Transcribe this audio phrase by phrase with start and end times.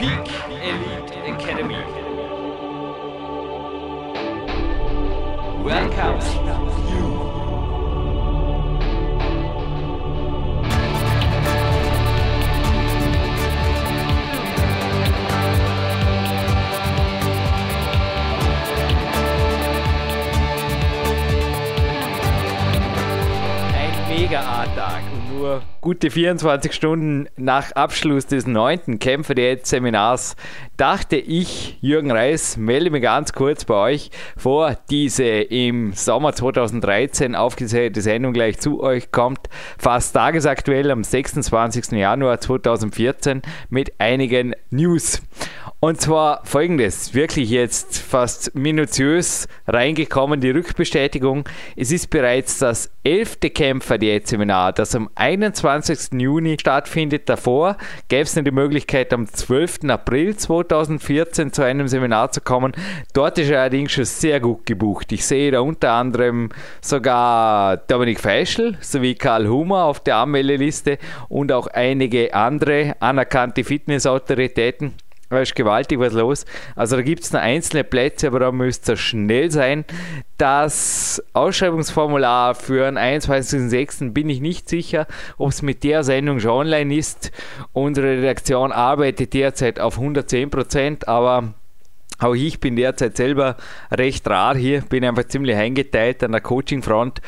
[0.00, 1.74] Peak Elite Academy.
[5.62, 6.20] Welcome
[6.88, 7.30] you.
[24.08, 24.40] mega
[25.12, 30.36] und nur gute 24 Stunden nach Abschluss des neunten Kämpfer Seminars
[30.76, 37.34] dachte ich, Jürgen Reis, melde mich ganz kurz bei euch vor diese im Sommer 2013
[37.34, 39.40] aufgezeichnete Sendung gleich zu euch kommt,
[39.78, 41.92] fast tagesaktuell am 26.
[41.92, 45.22] Januar 2014 mit einigen News.
[45.82, 51.48] Und zwar folgendes, wirklich jetzt fast minutiös reingekommen, die Rückbestätigung.
[51.74, 56.20] Es ist bereits das elfte Kämpfer-Diät-Seminar, das am 21.
[56.20, 57.30] Juni stattfindet.
[57.30, 59.84] Davor gäbe es noch die Möglichkeit, am 12.
[59.88, 62.72] April 2014 zu einem Seminar zu kommen.
[63.14, 65.10] Dort ist er allerdings schon sehr gut gebucht.
[65.12, 66.50] Ich sehe da unter anderem
[66.82, 70.98] sogar Dominik Feischl sowie Karl Hummer auf der Anmeldeliste
[71.30, 74.92] und auch einige andere anerkannte Fitnessautoritäten.
[75.30, 76.44] Da ist gewaltig was los.
[76.74, 79.84] Also da gibt es noch einzelne Plätze, aber da müsst ihr schnell sein.
[80.38, 84.12] Das Ausschreibungsformular für den 21.06.
[84.12, 85.06] bin ich nicht sicher,
[85.38, 87.30] ob es mit der Sendung schon online ist.
[87.72, 91.54] Unsere Redaktion arbeitet derzeit auf 110%, aber
[92.18, 93.56] auch ich bin derzeit selber
[93.90, 97.20] recht rar hier, bin einfach ziemlich eingeteilt an der Coaching-Front.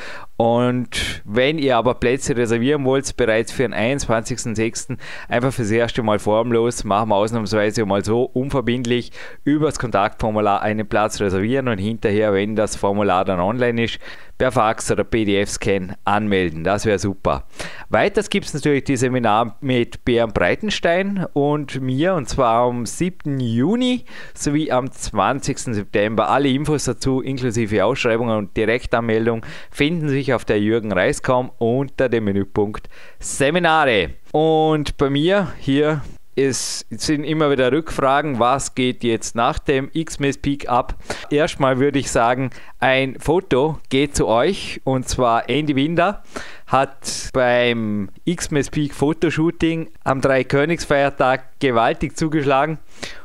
[0.42, 4.98] Und wenn ihr aber Plätze reservieren wollt, bereits für den 21.06.,
[5.28, 9.12] einfach fürs erste Mal formlos, machen wir ausnahmsweise mal so unverbindlich
[9.44, 14.00] über das Kontaktformular einen Platz reservieren und hinterher, wenn das Formular dann online ist,
[14.42, 16.64] per Fax oder PDF-Scan anmelden.
[16.64, 17.44] Das wäre super.
[17.90, 23.38] Weiters gibt es natürlich die Seminar mit Björn Breitenstein und mir und zwar am 7.
[23.38, 24.04] Juni
[24.34, 25.58] sowie am 20.
[25.58, 26.28] September.
[26.28, 32.24] Alle Infos dazu inklusive Ausschreibungen und Direktanmeldung finden sich auf der Jürgen Reiskom unter dem
[32.24, 32.88] Menüpunkt
[33.20, 34.14] Seminare.
[34.32, 36.02] Und bei mir hier
[36.34, 40.94] es sind immer wieder Rückfragen, was geht jetzt nach dem X-Mess Peak ab.
[41.30, 46.22] Erstmal würde ich sagen, ein Foto geht zu euch und zwar Andy Winder
[46.66, 52.78] hat beim X-Mess Peak Fotoshooting am Dreikönigsfeiertag gewaltig zugeschlagen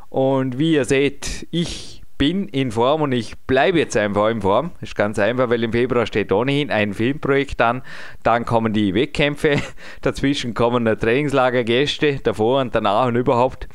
[0.09, 4.71] und wie ihr seht, ich bin in Form und ich bleibe jetzt einfach in Form.
[4.81, 7.83] Ist ganz einfach, weil im Februar steht ohnehin ein Filmprojekt an.
[8.23, 9.61] Dann kommen die Wettkämpfe,
[10.01, 13.67] dazwischen kommen Trainingslagergäste, davor und danach und überhaupt.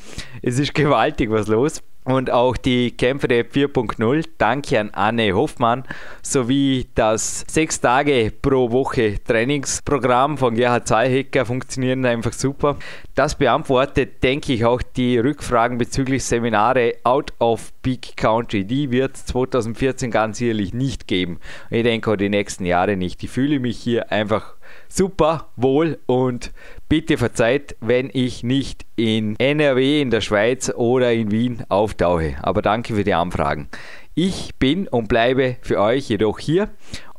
[0.42, 4.24] Es ist gewaltig was los und auch die Kämpfe der 4.0.
[4.38, 5.84] Danke an Anne Hoffmann
[6.22, 12.76] sowie das 6 Tage pro Woche Trainingsprogramm von Gerhard Zahlhecker funktionieren einfach super.
[13.14, 18.64] Das beantwortet, denke ich, auch die Rückfragen bezüglich Seminare out of Peak Country.
[18.64, 21.38] Die wird 2014 ganz sicherlich nicht geben.
[21.70, 23.22] Ich denke auch die nächsten Jahre nicht.
[23.22, 24.54] Ich fühle mich hier einfach
[24.97, 26.53] super wohl und
[26.88, 32.36] bitte verzeiht, wenn ich nicht in NRW in der Schweiz oder in Wien auftauche.
[32.42, 33.69] Aber danke für die Anfragen.
[34.14, 36.69] Ich bin und bleibe für euch jedoch hier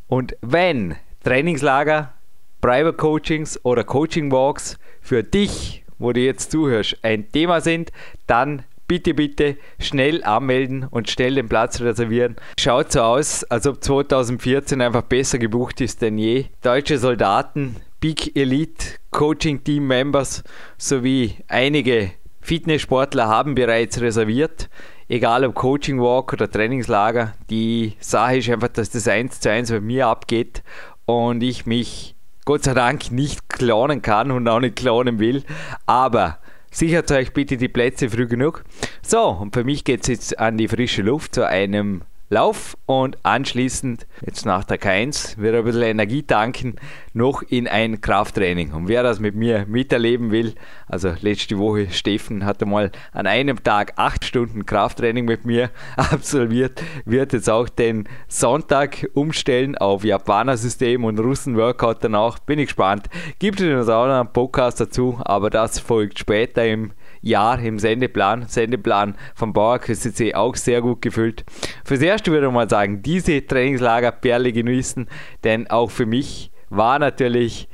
[0.08, 2.14] und wenn Trainingslager,
[2.62, 7.92] Private Coachings oder Coaching Walks für dich, wo du jetzt zuhörst, ein Thema sind,
[8.28, 12.36] dann bitte, bitte schnell anmelden und schnell den Platz reservieren.
[12.60, 16.46] Schaut so aus, als ob 2014 einfach besser gebucht ist denn je.
[16.62, 20.44] Deutsche Soldaten, Big Elite Coaching Team Members
[20.78, 22.12] sowie einige
[22.42, 24.70] Fitnesssportler haben bereits reserviert.
[25.10, 29.72] Egal ob Coaching Walk oder Trainingslager, die Sache ist einfach, dass das 1 zu 1
[29.72, 30.62] bei mir abgeht
[31.06, 32.14] und ich mich
[32.46, 35.44] Gott sei Dank nicht klonen kann und auch nicht klonen will.
[35.88, 36.38] Aber
[36.74, 38.64] Sichert euch bitte die Plätze früh genug.
[39.04, 42.02] So, und für mich geht es jetzt an die frische Luft zu einem
[42.34, 46.78] Lauf und anschließend, jetzt nach der K1, wird ein bisschen Energie tanken,
[47.14, 48.74] noch in ein Krafttraining.
[48.74, 50.56] Und wer das mit mir miterleben will,
[50.88, 56.82] also letzte Woche, Steffen hat einmal an einem Tag acht Stunden Krafttraining mit mir absolviert,
[57.06, 62.40] wird jetzt auch den Sonntag umstellen auf Japaner-System und Russen-Workout danach.
[62.40, 63.10] Bin ich gespannt.
[63.38, 68.46] Gibt es auch noch einen Podcast dazu, aber das folgt später im Jahr im Sendeplan.
[68.48, 71.44] Sendeplan vom Bauer KCC auch sehr gut gefüllt.
[71.84, 75.08] Fürs Erste würde ich mal sagen, diese Trainingslager Perle genießen,
[75.44, 77.68] denn auch für mich war natürlich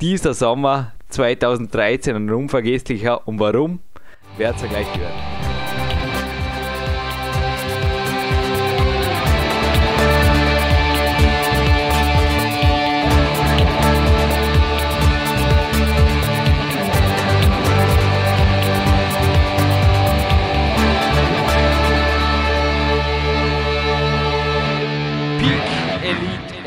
[0.00, 3.26] dieser Sommer 2013 ein unvergesslicher.
[3.26, 3.80] Und warum?
[4.36, 5.45] Werdet ihr gleich hören.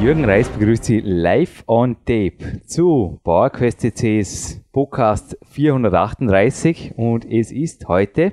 [0.00, 7.88] Jürgen Reis begrüßt Sie live on tape zu PowerQuest CCs Podcast 438 und es ist
[7.88, 8.30] heute,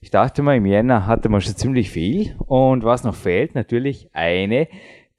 [0.00, 2.36] ich dachte mal im Jänner hatte man schon ziemlich viel.
[2.46, 4.68] Und was noch fehlt, natürlich eine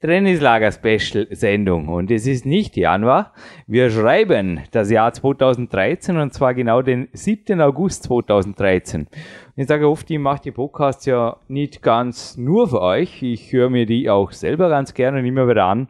[0.02, 1.86] Trainingslager-Special-Sendung.
[1.86, 3.32] Und es ist nicht Januar.
[3.68, 7.60] Wir schreiben das Jahr 2013 und zwar genau den 7.
[7.60, 9.06] August 2013.
[9.54, 13.22] Ich sage oft, ich mache die Podcasts ja nicht ganz nur für euch.
[13.22, 15.86] Ich höre mir die auch selber ganz gerne und immer wieder an.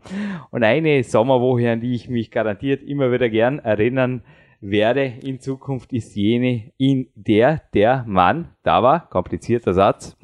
[0.51, 4.23] Und eine Sommerwoche, an die ich mich garantiert immer wieder gern erinnern
[4.61, 10.17] werde in Zukunft, ist jene, in der der Mann, da war, komplizierter Satz,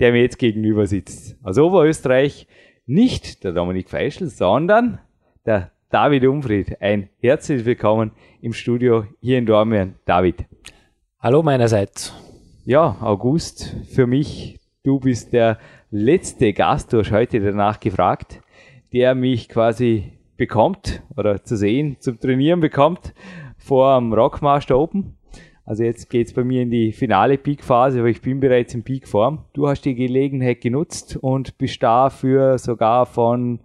[0.00, 1.36] der mir jetzt gegenüber sitzt.
[1.44, 2.46] Aus Oberösterreich,
[2.92, 4.98] nicht der Dominik Feischl, sondern
[5.46, 6.76] der David Umfried.
[6.82, 8.10] Ein herzliches Willkommen
[8.42, 9.94] im Studio hier in Dormien.
[10.04, 10.44] David.
[11.18, 12.12] Hallo meinerseits.
[12.66, 15.58] Ja, August, für mich, du bist der
[15.90, 18.42] letzte Gast, du hast heute danach gefragt,
[18.92, 23.14] der mich quasi bekommt oder zu sehen, zum Trainieren bekommt
[23.56, 25.16] vor dem Rockmaster Open.
[25.64, 29.44] Also jetzt geht's bei mir in die finale Peak-Phase, aber ich bin bereits in Peak-Form.
[29.52, 33.60] Du hast die Gelegenheit genutzt und bist dafür sogar von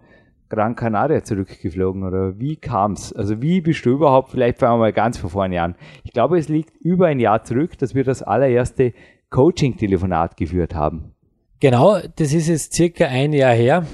[0.48, 3.12] Gran Canaria zurückgeflogen oder wie kam's?
[3.12, 5.74] Also wie bist du überhaupt, vielleicht fangen wir mal ganz von vorne an.
[6.04, 8.94] Ich glaube, es liegt über ein Jahr zurück, dass wir das allererste
[9.30, 11.12] Coaching-Telefonat geführt haben.
[11.60, 13.84] Genau, das ist jetzt circa ein Jahr her.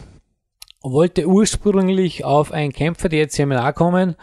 [0.83, 4.17] Wollte ursprünglich auf ein Kämpfer-Diät-Seminar kommen.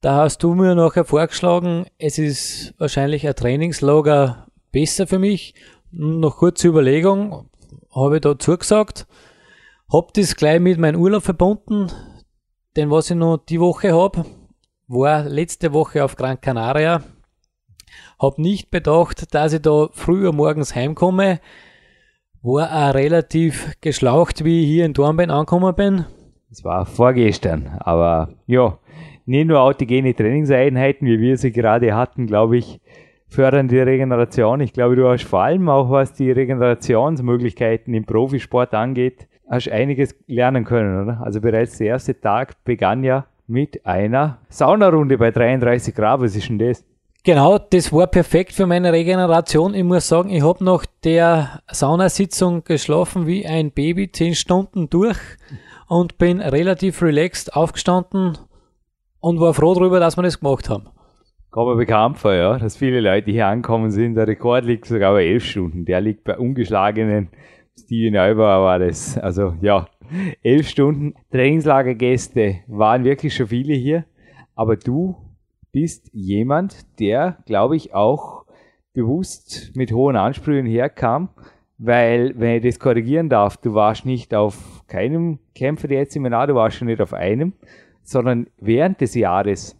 [0.00, 5.54] Da hast du mir nachher vorgeschlagen, es ist wahrscheinlich ein Trainingslager besser für mich.
[5.90, 7.48] Noch kurze Überlegung,
[7.94, 9.06] habe ich da zugesagt.
[9.90, 11.90] Hab das gleich mit meinem Urlaub verbunden,
[12.76, 14.26] denn was ich noch die Woche habe,
[14.86, 17.02] war letzte Woche auf Gran Canaria.
[18.18, 21.40] Hab nicht bedacht, dass ich da früher morgens heimkomme.
[22.42, 26.04] War auch relativ geschlaucht, wie ich hier in Dornbein angekommen bin.
[26.50, 28.78] Das war vorgestern, aber ja,
[29.26, 32.80] nicht nur autogene Trainingseinheiten, wie wir sie gerade hatten, glaube ich,
[33.28, 34.60] fördern die Regeneration.
[34.60, 40.14] Ich glaube, du hast vor allem auch, was die Regenerationsmöglichkeiten im Profisport angeht, hast einiges
[40.26, 41.20] lernen können, oder?
[41.22, 46.20] Also bereits der erste Tag begann ja mit einer Saunarunde bei 33 Grad.
[46.20, 46.84] Was ist denn das?
[47.24, 49.74] Genau, das war perfekt für meine Regeneration.
[49.74, 55.18] Ich muss sagen, ich habe nach der Saunasitzung geschlafen wie ein Baby, zehn Stunden durch
[55.88, 58.38] und bin relativ relaxed aufgestanden
[59.26, 60.84] und war froh darüber, dass wir das gemacht haben.
[61.50, 64.14] Kann man bekannt vor, ja, dass viele Leute hier angekommen sind.
[64.14, 65.84] Der Rekord liegt sogar bei elf Stunden.
[65.84, 67.30] Der liegt bei ungeschlagenen
[67.76, 69.18] Steven Neubauer war das.
[69.18, 69.86] Also ja,
[70.44, 71.14] elf Stunden.
[71.32, 74.04] Trainingslagergäste waren wirklich schon viele hier.
[74.54, 75.16] Aber du
[75.72, 78.44] bist jemand, der, glaube ich, auch
[78.92, 81.30] bewusst mit hohen Ansprüchen herkam,
[81.78, 86.54] weil, wenn ich das korrigieren darf, du warst nicht auf keinem Kämpfer jetzt Seminar, du
[86.54, 87.54] warst schon nicht auf einem,
[88.06, 89.78] sondern während des Jahres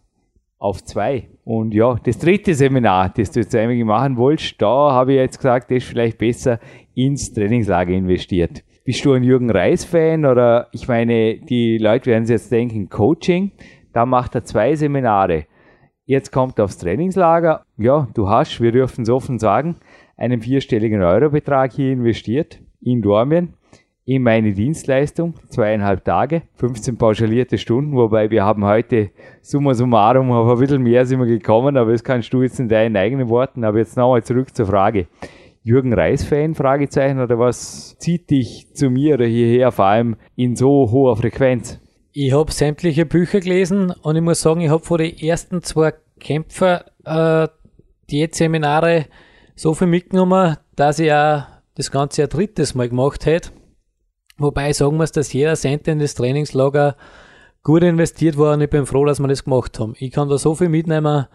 [0.59, 1.29] auf zwei.
[1.43, 5.37] Und ja, das dritte Seminar, das du jetzt eigentlich machen wolltest, da habe ich jetzt
[5.37, 6.59] gesagt, das ist vielleicht besser
[6.93, 8.63] ins Trainingslager investiert.
[8.83, 13.51] Bist du ein Jürgen Reis-Fan oder ich meine, die Leute werden sich jetzt denken, Coaching,
[13.93, 15.45] da macht er zwei Seminare.
[16.05, 17.65] Jetzt kommt er aufs Trainingslager.
[17.77, 19.77] Ja, du hast, wir dürfen es offen sagen,
[20.17, 23.53] einen vierstelligen Eurobetrag hier investiert in Dormien
[24.07, 29.09] in meine Dienstleistung, zweieinhalb Tage, 15 pauschalierte Stunden, wobei wir haben heute
[29.41, 32.69] summa summarum auf ein bisschen mehr sind wir gekommen, aber das kannst du jetzt in
[32.69, 33.65] deinen eigenen Worten.
[33.65, 35.07] Aber jetzt nochmal zurück zur Frage.
[35.61, 40.89] Jürgen Reis-Fan, Fragezeichen, oder was zieht dich zu mir oder hierher, vor allem in so
[40.89, 41.77] hoher Frequenz?
[42.13, 45.93] Ich habe sämtliche Bücher gelesen und ich muss sagen, ich habe vor den ersten zwei
[46.21, 47.49] Kämpfer äh,
[48.09, 49.07] Diätseminare
[49.55, 51.43] so viel mitgenommen, dass ich auch
[51.75, 53.49] das Ganze ein drittes Mal gemacht hätte.
[54.37, 56.95] Wobei ich sagen muss, dass jeder Cent in das Trainingslager
[57.63, 59.93] gut investiert war und ich bin froh, dass wir das gemacht haben.
[59.97, 61.25] Ich kann da so viel mitnehmen.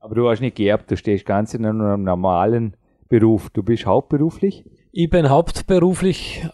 [0.00, 2.76] Aber du hast nicht geerbt, du stehst ganz in einem normalen
[3.08, 3.50] Beruf.
[3.50, 4.64] Du bist hauptberuflich?
[4.92, 6.48] Ich bin hauptberuflich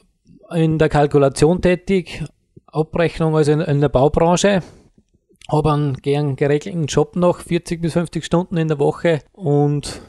[0.54, 2.25] in der Kalkulation tätig,
[2.66, 4.62] Abrechnung also in, in der Baubranche.
[5.50, 10.02] Habe einen gern geregelten Job noch, 40 bis 50 Stunden in der Woche und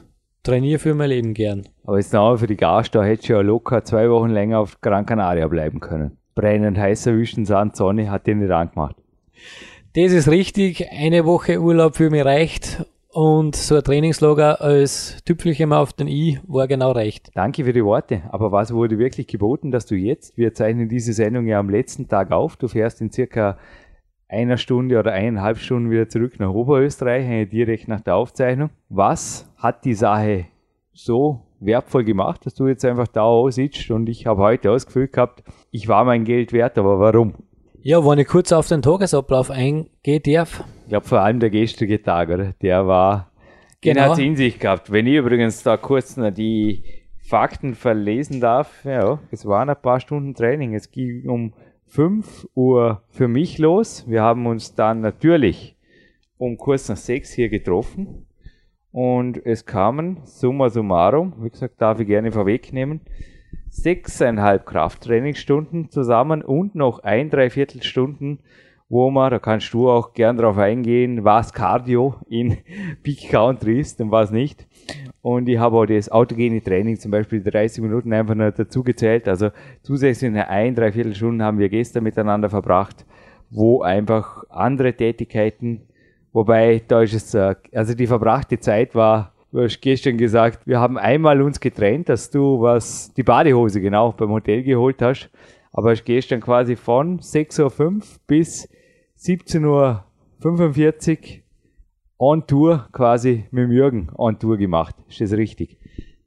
[0.43, 1.63] trainiere für mein Leben gern.
[1.85, 4.79] Aber jetzt noch für die Gast, da hättest du ja locker zwei Wochen länger auf
[4.81, 6.17] Gran Canaria bleiben können.
[6.35, 8.95] Brennend heißer Wüstensand, Sonne hat dir nicht angemacht.
[9.95, 10.87] Das ist richtig.
[10.91, 12.83] Eine Woche Urlaub für mich reicht
[13.13, 17.29] Und so ein Trainingslager als Tüpfelchen auf den I war genau recht.
[17.35, 18.23] Danke für die Worte.
[18.31, 22.07] Aber was wurde wirklich geboten, dass du jetzt, wir zeichnen diese Sendung ja am letzten
[22.07, 23.59] Tag auf, du fährst in circa
[24.33, 28.69] einer Stunde oder eineinhalb Stunden wieder zurück nach Oberösterreich, direkt nach der Aufzeichnung.
[28.89, 30.45] Was hat die Sache
[30.91, 35.43] so wertvoll gemacht, dass du jetzt einfach da sitzt und ich habe heute ausgefüllt gehabt,
[35.71, 37.33] ich war mein Geld wert, aber warum?
[37.81, 40.63] Ja, wenn ich kurz auf den Tagesablauf eingehen darf.
[40.83, 42.53] Ich glaube vor allem der gestrige Tag, oder?
[42.61, 43.31] Der war,
[43.81, 44.01] genau.
[44.01, 44.91] den hat in sich gehabt.
[44.91, 46.83] Wenn ich übrigens da kurz noch die
[47.21, 50.75] Fakten verlesen darf, ja, es waren ein paar Stunden Training.
[50.75, 51.53] Es ging um
[51.93, 54.05] 5 Uhr für mich los.
[54.07, 55.77] Wir haben uns dann natürlich
[56.39, 58.25] um kurz nach 6 hier getroffen.
[58.91, 63.01] Und es kamen, summa summarum, wie gesagt, darf ich gerne vorwegnehmen,
[63.69, 68.39] sechseinhalb Krafttrainingstunden zusammen und noch ein Dreiviertelstunden,
[68.89, 72.57] wo man, da kannst du auch gern drauf eingehen, was Cardio in
[73.03, 74.67] Peak Country ist und was nicht.
[75.21, 79.27] Und ich habe auch das autogene Training, zum Beispiel 30 Minuten einfach noch dazu gezählt.
[79.27, 79.49] Also
[79.81, 83.05] zusätzlich eine ein, dreiviertel Stunden haben wir gestern miteinander verbracht,
[83.49, 85.81] wo einfach andere Tätigkeiten
[86.33, 90.79] Wobei, da ist es, äh, also die verbrachte Zeit war, du hast gestern gesagt, wir
[90.79, 95.29] haben einmal uns getrennt, dass du was, die Badehose genau beim Hotel geholt hast,
[95.71, 98.67] aber hast gestern quasi von 6.05 Uhr bis
[99.19, 101.42] 17.45 Uhr
[102.17, 104.95] on Tour quasi mit dem Jürgen on Tour gemacht.
[105.09, 105.77] Ist das richtig?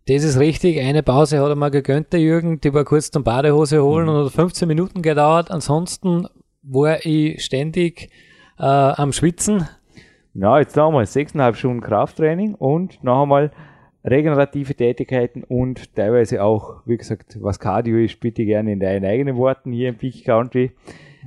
[0.09, 0.81] Das ist richtig.
[0.81, 2.61] Eine Pause hat er mal gegönnt, der Jürgen.
[2.61, 4.12] Die war kurz zum Badehose holen mhm.
[4.12, 5.50] und hat 15 Minuten gedauert.
[5.50, 6.28] Ansonsten
[6.62, 8.11] war ich ständig
[8.59, 9.69] äh, am Schwitzen.
[10.35, 13.50] Ja, jetzt noch einmal sechseinhalb Stunden Krafttraining und noch einmal
[14.05, 19.37] regenerative Tätigkeiten und teilweise auch, wie gesagt, was Cardio ist, bitte gerne in deinen eigenen
[19.37, 20.73] Worten hier im Peak Country.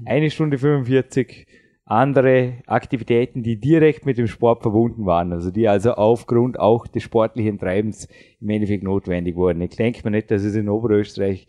[0.06, 1.48] Eine Stunde 45
[1.90, 7.02] andere Aktivitäten, die direkt mit dem Sport verbunden waren, also die also aufgrund auch des
[7.02, 8.08] sportlichen Treibens
[8.40, 9.62] im Endeffekt notwendig wurden.
[9.62, 11.48] Ich denke mir nicht, dass es in Oberösterreich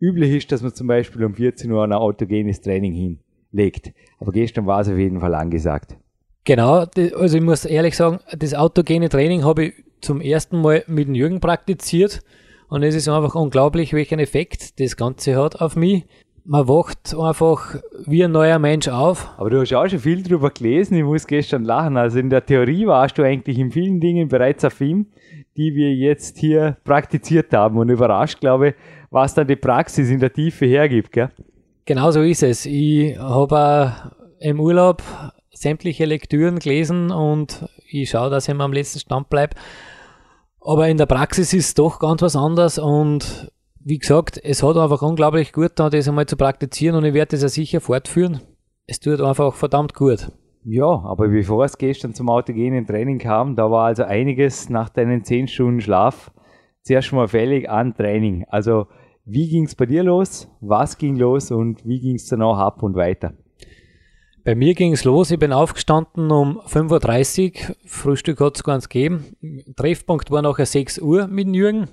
[0.00, 3.18] üblich ist, dass man zum Beispiel um 14 Uhr ein autogenes Training
[3.52, 3.92] hinlegt.
[4.18, 5.96] Aber gestern war es auf jeden Fall angesagt.
[6.44, 11.08] Genau, also ich muss ehrlich sagen, das autogene Training habe ich zum ersten Mal mit
[11.08, 12.22] dem Jürgen praktiziert
[12.68, 16.04] und es ist einfach unglaublich, welchen Effekt das Ganze hat auf mich.
[16.48, 17.74] Man wacht einfach
[18.06, 19.28] wie ein neuer Mensch auf.
[19.36, 21.96] Aber du hast auch schon viel drüber gelesen, ich muss gestern lachen.
[21.96, 25.06] Also in der Theorie warst du eigentlich in vielen Dingen bereits auf ihm,
[25.56, 28.74] die wir jetzt hier praktiziert haben und überrascht, glaube ich,
[29.10, 31.30] was dann die Praxis in der Tiefe hergibt, gell?
[31.84, 32.64] Genau so ist es.
[32.64, 33.92] Ich habe
[34.38, 35.02] im Urlaub
[35.52, 39.56] sämtliche Lektüren gelesen und ich schaue, dass ich immer am letzten Stand bleibe.
[40.60, 43.50] Aber in der Praxis ist es doch ganz was anderes und
[43.88, 47.30] wie gesagt, es hat einfach unglaublich gut da, das einmal zu praktizieren und ich werde
[47.30, 48.40] das ja sicher fortführen.
[48.88, 50.32] Es tut einfach verdammt gut.
[50.64, 55.22] Ja, aber bevor es gestern zum autogenen Training kam, da war also einiges nach deinen
[55.22, 56.32] 10 Stunden Schlaf
[56.82, 58.44] zuerst mal fällig an Training.
[58.48, 58.88] Also
[59.24, 60.48] wie ging es bei dir los?
[60.60, 63.34] Was ging los und wie ging es dann auch ab und weiter?
[64.42, 68.88] Bei mir ging es los, ich bin aufgestanden um 5.30 Uhr, Frühstück hat es ganz
[68.88, 69.36] gegeben.
[69.76, 71.86] Treffpunkt war nachher 6 Uhr mit Jürgen.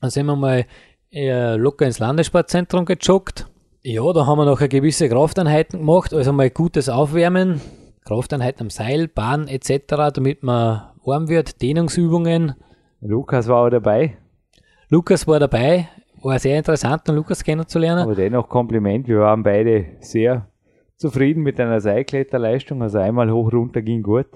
[0.00, 0.64] Dann sind wir mal
[1.12, 3.48] locker ins Landessportzentrum gejoggt.
[3.82, 7.60] Ja, da haben wir noch gewisse Krafteinheiten gemacht, also mal gutes Aufwärmen,
[8.04, 12.54] Krafteinheiten am Seil, Bahn etc., damit man warm wird, Dehnungsübungen.
[13.00, 14.18] Lukas war auch dabei.
[14.90, 15.88] Lukas war dabei,
[16.22, 18.02] war sehr interessant, den Lukas kennenzulernen.
[18.02, 20.46] Aber dennoch Kompliment, wir waren beide sehr
[20.96, 22.82] zufrieden mit deiner Seilkletterleistung.
[22.82, 24.26] Also einmal hoch runter ging gut.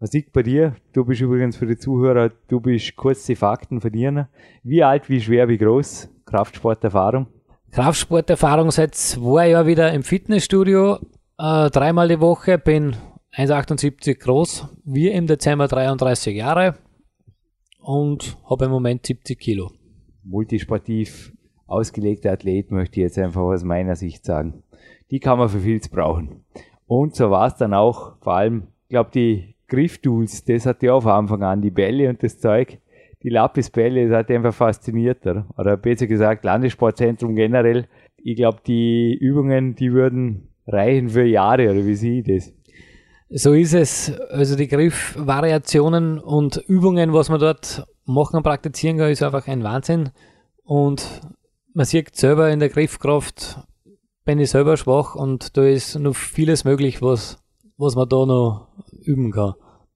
[0.00, 0.76] Was liegt bei dir?
[0.92, 4.28] Du bist übrigens für die Zuhörer, du bist kurz die Fakten verdienen.
[4.62, 6.08] Wie alt, wie schwer, wie groß?
[6.24, 7.26] Kraftsporterfahrung?
[7.72, 10.98] Kraftsporterfahrung seit zwei Jahren wieder im Fitnessstudio.
[11.38, 12.96] Äh, dreimal die Woche, bin
[13.34, 16.76] 1,78 groß, wir im Dezember 33 Jahre
[17.80, 19.70] und habe im Moment 70 Kilo.
[20.22, 21.32] Multisportiv
[21.66, 24.62] ausgelegter Athlet möchte ich jetzt einfach aus meiner Sicht sagen
[25.10, 26.44] die kann man für vieles brauchen.
[26.86, 30.94] Und so war es dann auch, vor allem, ich glaube, die Grifftools, das hat ja
[30.94, 32.78] auf Anfang an, die Bälle und das Zeug,
[33.22, 35.46] die Lappisbälle, das hat einfach fasziniert, oder?
[35.56, 37.86] oder besser gesagt, Landessportzentrum generell.
[38.16, 42.52] Ich glaube, die Übungen, die würden reichen für Jahre, oder wie sehe ich das?
[43.30, 44.18] So ist es.
[44.30, 49.62] Also die Griffvariationen und Übungen, was man dort machen und praktizieren kann, ist einfach ein
[49.62, 50.10] Wahnsinn.
[50.64, 51.20] Und
[51.74, 53.58] man sieht selber in der Griffkraft,
[54.24, 57.38] bin ich selber schwach und da ist noch vieles möglich, was,
[57.76, 59.54] was man da noch üben kann.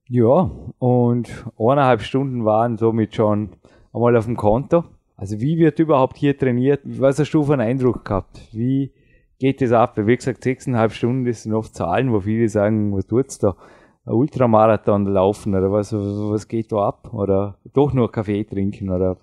[0.09, 3.51] Ja, und eineinhalb Stunden waren somit schon
[3.93, 4.85] einmal auf dem Konto.
[5.17, 6.81] Also wie wird überhaupt hier trainiert?
[6.85, 8.41] Was hast du für einen Eindruck gehabt?
[8.53, 8.93] Wie
[9.39, 9.97] geht das ab?
[9.97, 13.57] Wie gesagt, sechseinhalb Stunden, das sind oft Zahlen, wo viele sagen, was tut's da?
[14.05, 17.13] ein Ultramarathon laufen oder was, was geht da ab?
[17.13, 19.17] Oder doch nur Kaffee trinken oder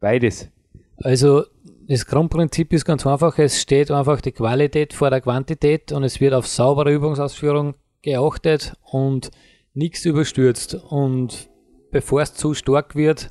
[0.00, 0.50] beides?
[0.98, 1.44] Also
[1.88, 6.20] das Grundprinzip ist ganz einfach, es steht einfach die Qualität vor der Quantität und es
[6.20, 7.74] wird auf saubere Übungsausführung
[8.06, 9.30] geachtet und
[9.74, 10.74] nichts überstürzt.
[10.74, 11.50] Und
[11.90, 13.30] bevor es zu stark wird,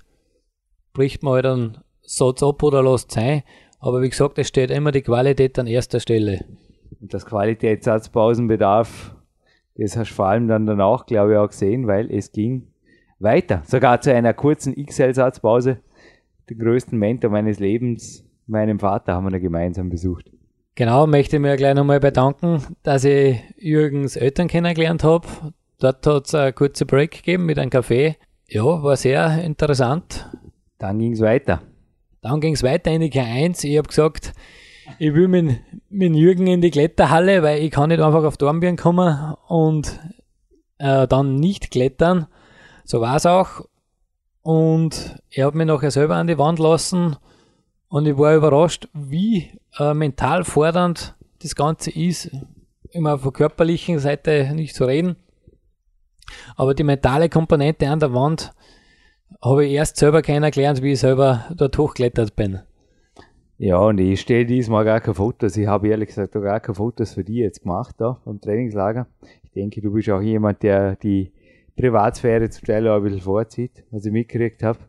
[0.93, 3.43] bricht man halt einen Satz ab oder lässt sein.
[3.79, 6.45] Aber wie gesagt, es steht immer die Qualität an erster Stelle.
[7.01, 9.15] Und das Qualitätssatzpausenbedarf,
[9.77, 12.67] das hast du vor allem dann danach, glaube ich, auch gesehen, weil es ging
[13.19, 13.63] weiter.
[13.65, 15.79] Sogar zu einer kurzen XL-Satzpause.
[16.49, 20.29] Den größten Mentor meines Lebens, meinem Vater, haben wir da gemeinsam besucht.
[20.77, 25.25] Genau, möchte ich mir gleich nochmal bedanken, dass ich Jürgens Eltern kennengelernt habe.
[25.79, 28.17] Dort hat es eine kurze Break gegeben mit einem Kaffee.
[28.49, 30.29] Ja, war sehr interessant.
[30.77, 31.61] Dann ging es weiter.
[32.21, 33.63] Dann ging es weiter in die K1.
[33.63, 34.33] Ich habe gesagt,
[34.99, 38.75] ich will mit, mit Jürgen in die Kletterhalle, weil ich kann nicht einfach auf Dornbirn
[38.75, 39.97] kommen und
[40.77, 42.27] äh, dann nicht klettern.
[42.83, 43.61] So war es auch.
[44.41, 47.15] Und er hat mich nachher selber an die Wand lassen
[47.89, 52.31] und ich war überrascht, wie äh, mental fordernd das Ganze ist.
[52.91, 55.15] Immer von körperlichen Seite nicht zu reden.
[56.55, 58.53] Aber die mentale Komponente an der Wand
[59.43, 62.59] habe ich erst selber kennengelernt, wie ich selber dort hochklettert bin.
[63.57, 65.55] Ja, und ich stelle diesmal gar keine Fotos.
[65.55, 69.07] Ich habe ehrlich gesagt gar keine Fotos für die jetzt gemacht da beim Trainingslager.
[69.43, 71.31] Ich denke, du bist auch jemand, der die
[71.77, 74.79] Privatsphäre zum Teil auch ein bisschen vorzieht, was ich mitgekriegt habe.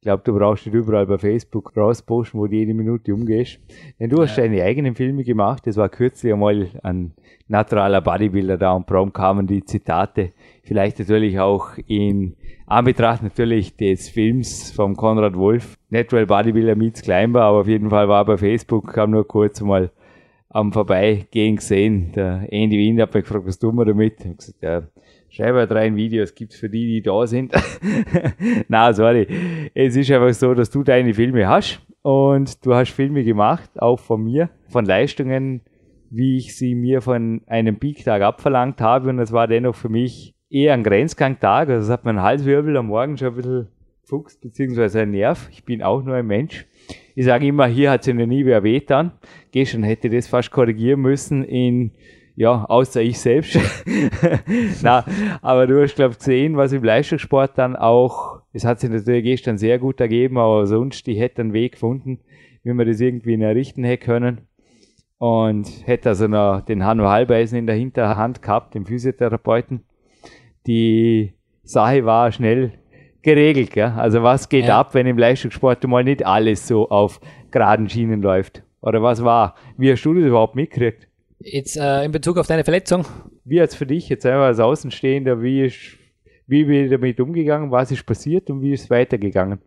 [0.00, 3.60] Ich glaube, du brauchst nicht überall bei Facebook rausposten, wo du jede Minute umgehst.
[3.98, 5.66] Denn du hast deine eigenen Filme gemacht.
[5.66, 7.12] Das war kürzlich einmal ein
[7.48, 10.32] naturaler Bodybuilder da und Prom kamen die Zitate.
[10.62, 15.76] Vielleicht natürlich auch in Anbetracht natürlich des Films vom Konrad Wolf.
[15.90, 19.90] Natural Bodybuilder meets Climber, aber auf jeden Fall war bei Facebook, kam nur kurz mal
[20.48, 22.12] am Vorbeigehen gesehen.
[22.12, 24.14] Der Andy Wien hat mich gefragt, was tun wir damit?
[24.20, 24.82] Ich habe gesagt, ja,
[25.30, 27.52] schreibe drei Videos, gibt's für die, die da sind.
[28.68, 29.26] Na, sorry.
[29.74, 33.98] Es ist einfach so, dass du deine Filme hast und du hast Filme gemacht, auch
[33.98, 35.62] von mir, von Leistungen,
[36.10, 40.34] wie ich sie mir von einem Peak-Tag abverlangt habe und das war dennoch für mich
[40.50, 43.68] eher ein Grenzgangtag, also es hat mein Halswirbel am Morgen schon ein bisschen
[44.02, 45.48] gefuchst, beziehungsweise ein Nerv.
[45.52, 46.66] Ich bin auch nur ein Mensch.
[47.14, 49.12] Ich sage immer, hier hat es noch nie wer wehtan.
[49.52, 51.92] Gestern hätte das fast korrigieren müssen in
[52.40, 53.58] ja, außer ich selbst.
[54.82, 55.04] Na,
[55.42, 59.24] aber du hast, glaube ich, gesehen, was im Leistungssport dann auch, es hat sich natürlich
[59.24, 62.20] gestern sehr gut ergeben, aber sonst, ich hätte einen Weg gefunden,
[62.62, 64.40] wie man das irgendwie errichten hätte können.
[65.18, 69.84] Und hätte also noch den Hanno Halbeisen in der Hinterhand gehabt, den Physiotherapeuten.
[70.66, 72.72] Die Sache war schnell
[73.20, 73.70] geregelt.
[73.72, 73.92] Gell?
[73.98, 74.80] Also was geht ja.
[74.80, 78.62] ab, wenn im Leistungssport mal nicht alles so auf geraden Schienen läuft?
[78.80, 79.56] Oder was war?
[79.76, 81.09] Wie hast du das überhaupt mitgekriegt?
[81.40, 83.06] Jetzt äh, in Bezug auf deine Verletzung.
[83.44, 85.96] Wie jetzt für dich, jetzt einmal als Außenstehender, wie ist,
[86.46, 89.60] wie bin damit umgegangen, was ist passiert und wie ist es weitergegangen?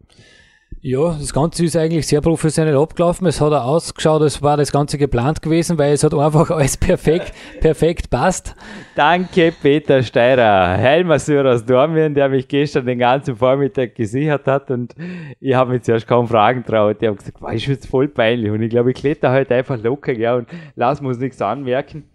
[0.81, 3.27] Ja, das Ganze ist eigentlich sehr professionell abgelaufen.
[3.27, 6.77] Es hat auch ausgeschaut, es war das Ganze geplant gewesen, weil es hat einfach alles
[6.77, 8.55] perfekt, perfekt passt.
[8.95, 14.95] Danke, Peter Steirer, Heilmasseur aus Dormien, der mich gestern den ganzen Vormittag gesichert hat und
[15.39, 17.01] ich habe mich zuerst kaum fragen traut.
[17.01, 19.51] Der hat gesagt, war ich jetzt voll peinlich und ich glaube, ich kletter heute halt
[19.51, 22.05] einfach locker ja, und lass uns nichts anmerken.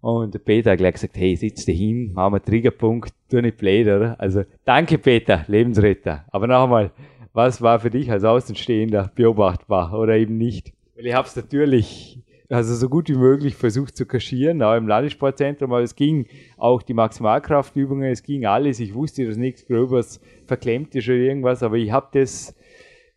[0.00, 3.86] Und Peter hat gleich gesagt, hey, sitz dich hin, machen wir Triggerpunkt, tu nicht blöd,
[3.86, 4.16] oder?
[4.18, 6.24] Also, danke Peter, Lebensretter.
[6.30, 6.90] Aber noch einmal,
[7.32, 10.72] was war für dich als Außenstehender beobachtbar oder eben nicht?
[10.96, 14.88] Weil ich habe es natürlich also so gut wie möglich versucht zu kaschieren, auch im
[14.88, 18.80] Landessportzentrum, aber es ging auch die Maximalkraftübungen, es ging alles.
[18.80, 22.56] Ich wusste, dass nichts Gröbers verklemmt ist oder irgendwas, aber ich habe das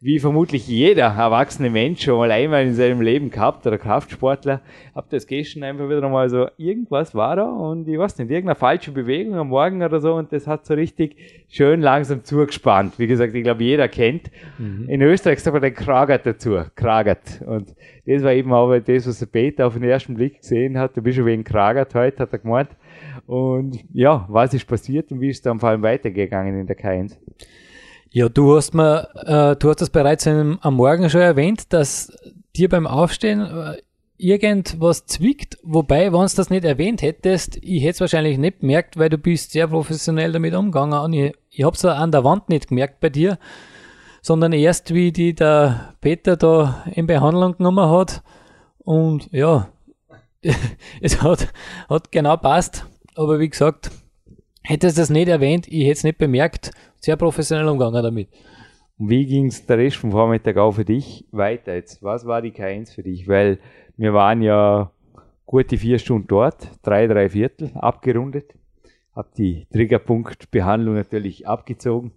[0.04, 4.60] wie vermutlich jeder erwachsene Mensch schon mal einmal in seinem Leben gehabt oder Kraftsportler,
[4.94, 8.60] hab das gestern einfach wieder mal so, irgendwas war da und ich weiß nicht, irgendeine
[8.60, 11.16] falsche Bewegung am Morgen oder so und das hat so richtig
[11.48, 13.00] schön langsam zugespannt.
[13.00, 14.30] Wie gesagt, ich glaube, jeder kennt.
[14.58, 14.90] Mhm.
[14.90, 17.42] In Österreich sagt man den Kragert dazu, Kragert.
[17.46, 17.74] Und
[18.06, 20.98] das war eben aber das, was der Peter auf den ersten Blick gesehen hat.
[20.98, 22.72] Du bist schon wegen Kragert heute, hat er gemeint.
[23.26, 26.78] Und ja, was ist passiert und wie ist es dann vor allem weitergegangen in der
[26.78, 27.16] K1?
[28.16, 32.16] Ja, du hast mir, äh, du hast das bereits am Morgen schon erwähnt, dass
[32.56, 33.78] dir beim Aufstehen äh,
[34.18, 38.98] irgendwas zwickt, wobei, wenn du das nicht erwähnt hättest, ich hätte es wahrscheinlich nicht gemerkt,
[39.00, 42.50] weil du bist sehr professionell damit umgegangen und ich, ich habe es an der Wand
[42.50, 43.40] nicht gemerkt bei dir,
[44.22, 48.22] sondern erst wie die der Peter da in Behandlung genommen hat.
[48.78, 49.70] Und ja,
[51.02, 51.48] es hat,
[51.90, 53.90] hat genau passt, aber wie gesagt,
[54.64, 58.30] hättest das nicht erwähnt, ich hätte es nicht bemerkt sehr professionell umgegangen damit.
[58.98, 61.74] Wie ging es der Rest vom Vormittag auch für dich weiter?
[61.74, 63.28] Jetzt, was war die K1 für dich?
[63.28, 63.60] Weil
[63.98, 64.92] wir waren ja
[65.46, 68.54] gute vier Stunden dort, drei, drei Viertel, abgerundet.
[69.16, 72.12] habe die Triggerpunktbehandlung natürlich abgezogen.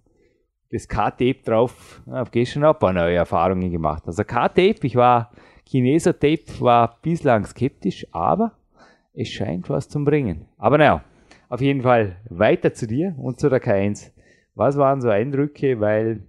[0.71, 4.05] Das K-Tape drauf, habe gestern auch ein paar neue Erfahrungen gemacht.
[4.07, 5.31] Also K-Tape, ich war,
[5.69, 8.53] Chineser-Tape war bislang skeptisch, aber
[9.13, 10.47] es scheint was zum Bringen.
[10.59, 11.05] Aber naja,
[11.49, 14.11] auf jeden Fall weiter zu dir und zu der K1.
[14.55, 16.23] Was waren so Eindrücke, weil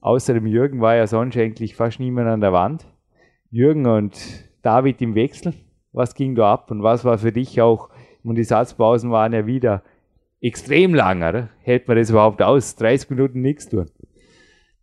[0.00, 2.86] außer dem Jürgen war ja sonst eigentlich fast niemand an der Wand.
[3.50, 4.18] Jürgen und
[4.62, 5.54] David im Wechsel.
[5.92, 7.88] Was ging da ab und was war für dich auch,
[8.24, 9.82] und die Satzpausen waren ja wieder
[10.40, 11.50] extrem lang, oder?
[11.60, 12.74] Hält man das überhaupt aus?
[12.76, 13.86] 30 Minuten nichts tun.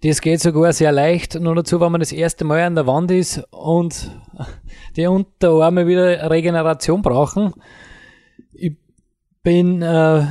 [0.04, 1.39] Das geht sogar sehr leicht.
[1.39, 4.10] Nur dazu, wenn man das erste Mal an der Wand ist und
[4.95, 7.54] die Unterarme wieder Regeneration brauchen.
[9.43, 10.23] Ich bin äh,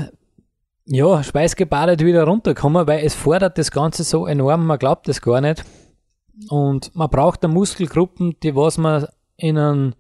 [0.84, 5.40] ja schweißgebadet wieder runtergekommen, weil es fordert das Ganze so enorm, man glaubt es gar
[5.40, 5.64] nicht.
[6.48, 9.94] Und man braucht da Muskelgruppen, die was man in einem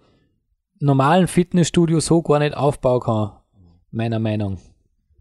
[0.78, 3.32] normalen Fitnessstudio so gar nicht aufbauen kann,
[3.90, 4.58] meiner Meinung.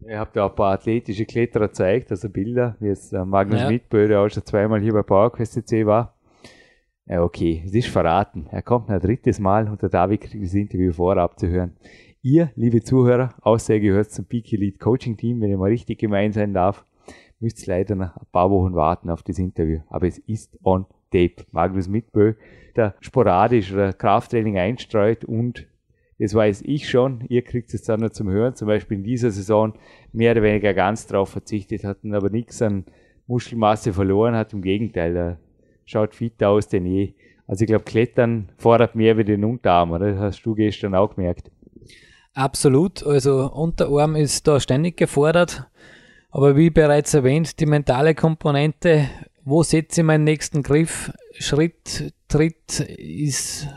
[0.01, 3.69] Ich habe da ein paar athletische Kletterer gezeigt, also Bilder, wie jetzt äh, Magnus Ja.
[3.69, 6.13] Mitbö, der auch schon zweimal hier bei PowerQuest CC war.
[7.07, 8.45] Ja, okay, es ist verraten.
[8.51, 11.75] Er kommt ein drittes Mal und der David kriegt das Interview vorab zu hören.
[12.21, 15.99] Ihr, liebe Zuhörer, außer ihr gehört zum Peak Elite Coaching Team, wenn ich mal richtig
[15.99, 16.85] gemein sein darf,
[17.39, 19.79] müsst leider noch ein paar Wochen warten auf das Interview.
[19.87, 21.45] Aber es ist on tape.
[21.51, 22.33] Magnus Mitbö,
[22.75, 25.65] der sporadisch oder Krafttraining einstreut und
[26.17, 29.31] das weiß ich schon, ihr kriegt es dann noch zum Hören, zum Beispiel in dieser
[29.31, 29.75] Saison
[30.11, 32.83] mehr oder weniger ganz drauf verzichtet, hatten aber nichts an
[33.27, 35.39] Muskelmasse verloren, hat im Gegenteil, er
[35.85, 37.13] schaut fitter aus denn je.
[37.47, 40.11] Also ich glaube, Klettern fordert mehr wie den Unterarm, oder?
[40.11, 41.49] Das hast du gestern auch gemerkt.
[42.39, 45.65] Absolut, also Unterarm ist da ständig gefordert,
[46.31, 49.09] aber wie bereits erwähnt, die mentale Komponente,
[49.43, 53.67] wo setze ich meinen nächsten Griff, Schritt, Tritt, ist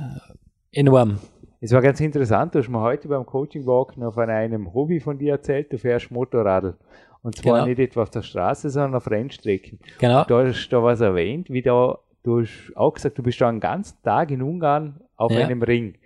[0.70, 1.18] enorm.
[1.60, 5.00] Es war ganz interessant, du hast mir heute beim Coaching Walk noch von einem Hobby
[5.00, 6.76] von dir erzählt, du fährst Motorradl.
[7.22, 7.66] Und zwar Genau.
[7.66, 9.80] nicht etwa auf der Straße, sondern auf Rennstrecken.
[9.98, 13.40] Genau, Da hast du da was erwähnt, wie da, du hast auch gesagt, du bist
[13.40, 15.38] da einen ganzen Tag in Ungarn auf Ja.
[15.46, 15.96] einem Ring.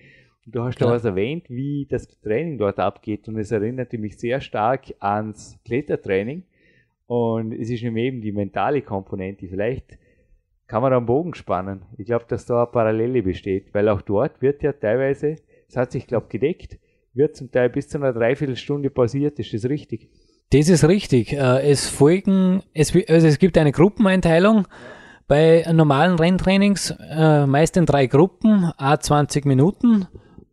[0.47, 3.27] Du hast da was erwähnt, wie das Training dort abgeht.
[3.29, 6.45] Und es erinnerte mich sehr stark ans Klettertraining.
[7.07, 9.49] Und es ist nämlich eben die mentale Komponente.
[9.49, 9.99] Vielleicht
[10.69, 11.83] kann man da einen Bogen spannen.
[11.99, 15.37] Ich glaube, dass da eine Parallele besteht, weil auch dort wird ja teilweise,
[15.69, 16.79] es hat sich, glaube gedeckt,
[17.13, 19.39] wird zum Teil bis zu einer Dreiviertelstunde pausiert.
[19.39, 20.09] Ist das richtig?
[20.51, 21.33] das ist richtig.
[21.33, 24.67] Äh, Es folgen, es, also es gibt eine Gruppeneinteilung
[25.27, 30.07] bei normalen Renntrainings, äh, meist in drei Gruppen, a 20 Minuten,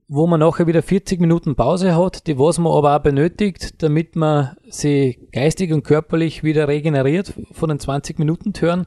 [0.07, 4.15] wo man nachher wieder 40 Minuten Pause hat, die was man aber auch benötigt, damit
[4.15, 8.85] man sie geistig und körperlich wieder regeneriert von den 20 Minuten Touren,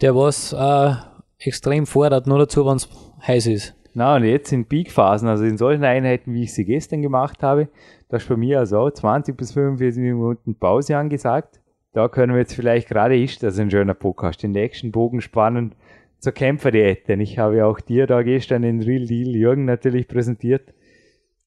[0.00, 0.94] der was äh,
[1.38, 2.88] extrem fordert, nur dazu, wenn es
[3.26, 3.74] heiß ist.
[3.92, 7.68] Na, und jetzt in Peakphasen, also in solchen Einheiten, wie ich sie gestern gemacht habe,
[8.08, 11.60] da ist bei mir also auch 20 bis 45 Minuten Pause angesagt.
[11.92, 15.74] Da können wir jetzt vielleicht gerade ist das ein schöner Podcast, den nächsten Bogen spannen
[16.20, 20.06] zur Kämpferdiät, denn ich habe ja auch dir da gestern den Real Deal Jürgen natürlich
[20.06, 20.74] präsentiert.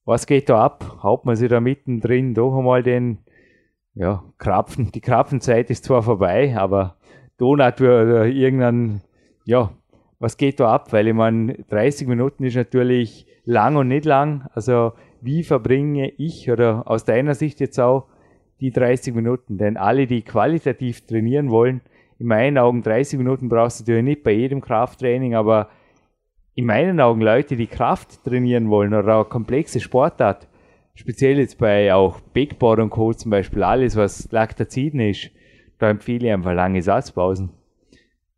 [0.06, 1.00] Was geht da ab?
[1.04, 3.20] Haut man sich da mittendrin doch einmal den,
[3.94, 6.98] ja, Krapfen, die Krapfenzeit ist zwar vorbei, aber
[7.38, 9.02] Donut oder irgendein,
[9.46, 9.72] ja,
[10.20, 10.92] was geht da ab?
[10.92, 14.48] Weil ich meine, 30 Minuten ist natürlich lang und nicht lang.
[14.54, 18.08] Also wie verbringe ich oder aus deiner Sicht jetzt auch
[18.60, 19.58] die 30 Minuten?
[19.58, 21.82] Denn alle, die qualitativ trainieren wollen,
[22.24, 25.68] in meinen Augen 30 Minuten brauchst du natürlich nicht bei jedem Krafttraining, aber
[26.56, 30.48] in meinen Augen Leute, die Kraft trainieren wollen oder auch komplexe Sportart,
[30.96, 33.12] speziell jetzt bei auch Backboard und Co.
[33.12, 35.32] zum Beispiel, alles was Lactaziden ist,
[35.80, 37.50] da empfehle ich einfach lange Satzpausen.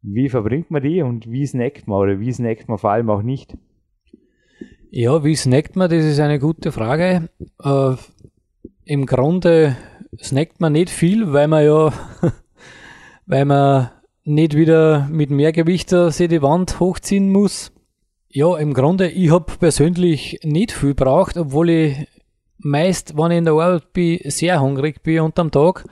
[0.01, 3.21] Wie verbringt man die und wie snackt man oder wie snackt man vor allem auch
[3.21, 3.55] nicht?
[4.89, 5.91] Ja, wie snackt man?
[5.91, 7.29] Das ist eine gute Frage.
[7.63, 7.95] Äh,
[8.85, 9.77] Im Grunde
[10.19, 11.93] snackt man nicht viel, weil man ja,
[13.25, 13.89] weil man
[14.23, 17.71] nicht wieder mit mehr Gewicht sich die Wand hochziehen muss.
[18.29, 22.07] Ja, im Grunde, ich habe persönlich nicht viel braucht, obwohl ich
[22.57, 25.85] meist, wenn ich in der Arbeit bin, sehr hungrig bin unterm Tag.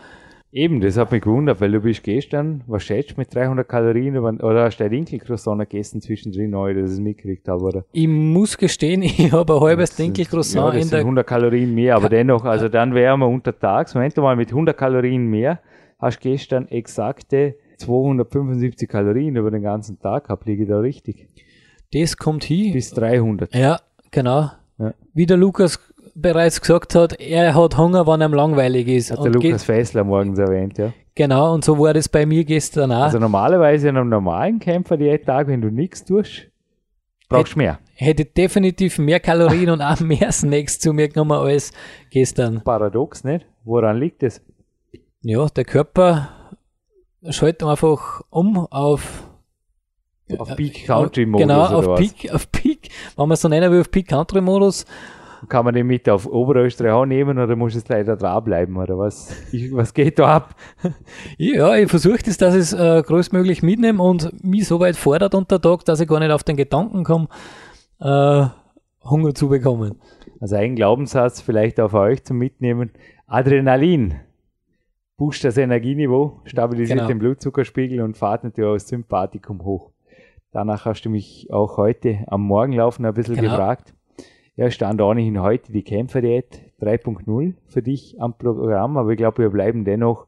[0.51, 4.65] Eben, das hat mich gewundert, weil du bist gestern, was schätzt mit 300 Kalorien oder
[4.65, 7.85] hast du Dinkelcroissant gegessen zwischendrin, heute, dass ich es mitgekriegt habe, oder?
[7.91, 11.73] Ich muss gestehen, ich habe ein halbes Dinkelcroissant ja, das in sind der 100 Kalorien
[11.73, 15.59] mehr, aber Ka- dennoch, also dann wären wir untertags, du mal mit 100 Kalorien mehr,
[16.03, 21.27] hast gestern exakte 275 Kalorien über den ganzen Tag gehabt, liege ich da richtig?
[21.93, 22.73] Das kommt hin.
[22.73, 23.53] Bis 300.
[23.53, 23.79] Ja,
[24.11, 24.51] genau.
[24.77, 24.93] Ja.
[25.13, 25.79] Wie der Lukas
[26.15, 29.11] bereits gesagt hat, er hat Hunger, wenn ihm langweilig ist.
[29.11, 30.93] Hat der Lukas Fessler morgens erwähnt, ja.
[31.15, 33.03] genau, und so war das bei mir gestern auch.
[33.03, 36.47] Also normalerweise an einem normalen Kämpfer-Diät-Tag, wenn du nichts tust,
[37.33, 37.79] Brauchst du mehr?
[37.95, 41.71] Hätte definitiv mehr Kalorien und auch mehr Snacks zu mir genommen als
[42.11, 42.61] gestern.
[42.63, 43.45] Paradox, nicht?
[43.63, 44.41] Woran liegt es?
[45.25, 46.29] Ja, der Körper
[47.29, 49.29] schaltet einfach um auf
[50.37, 51.95] Auf Peak Country Modus genau, auf?
[51.97, 54.85] Peak, auf Peak, wenn man es so nennen will, auf Peak Country Modus.
[55.47, 59.33] Kann man den mit auf Oberösterreich nehmen oder muss es leider dranbleiben oder was?
[59.53, 60.55] Ich, was geht da ab?
[61.37, 65.35] Ja, ich versuche das, dass ich es äh, größtmöglich mitnehme und mich so weit fordert
[65.35, 67.29] unter Tag, dass ich gar nicht auf den Gedanken komme,
[68.01, 68.45] äh,
[69.05, 70.01] Hunger zu bekommen.
[70.41, 72.91] Also ein Glaubenssatz vielleicht auch für euch zum Mitnehmen.
[73.25, 74.15] Adrenalin
[75.23, 77.07] pusht das Energieniveau, stabilisiert Genau.
[77.07, 79.91] den Blutzuckerspiegel und fahrt natürlich auch das Sympathikum hoch.
[80.51, 83.51] Danach hast du mich auch heute am Morgenlaufen ein bisschen Genau.
[83.51, 83.93] gefragt.
[84.57, 89.49] Ja, stand ohnehin heute die Kämpferdiät 3.0 für dich am Programm, aber ich glaube, wir
[89.49, 90.27] bleiben dennoch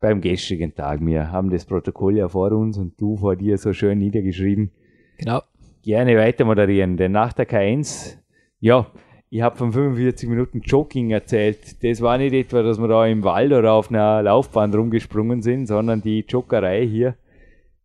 [0.00, 1.04] beim gestrigen Tag.
[1.04, 4.70] Wir haben das Protokoll ja vor uns und du vor dir so schön niedergeschrieben
[5.18, 5.42] Genau.
[5.82, 8.16] gerne weiter moderieren, denn nach der K1,
[8.58, 8.86] ja,
[9.30, 11.82] ich habe von 45 Minuten Jogging erzählt.
[11.84, 15.66] Das war nicht etwa, dass wir da im Wald oder auf einer Laufbahn rumgesprungen sind,
[15.66, 17.14] sondern die Joggerei hier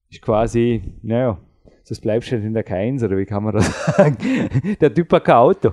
[0.09, 1.37] ist quasi, naja,
[1.87, 4.17] das bleibt schon in der K1, oder wie kann man das sagen?
[4.81, 5.71] Der Typ hat kein Auto.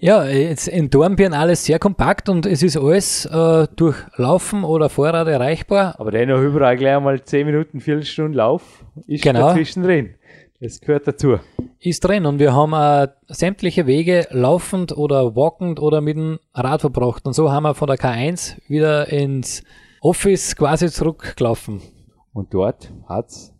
[0.00, 4.88] Ja, jetzt in Dornbirn alles sehr kompakt und es ist alles äh, durch Laufen oder
[4.88, 5.94] Fahrrad erreichbar.
[6.00, 9.46] Aber dennoch überall gleich einmal 10 Minuten, Viertelstunde Lauf ist Genau.
[9.50, 10.14] dazwischen drin.
[10.62, 11.40] Das gehört dazu.
[11.80, 16.82] Ist drin und wir haben äh, sämtliche Wege laufend oder walkend oder mit dem Rad
[16.82, 17.26] verbracht.
[17.26, 19.64] Und so haben wir von der K1 wieder ins
[20.00, 21.82] Office quasi zurückgelaufen.
[22.32, 23.52] Und dort hat's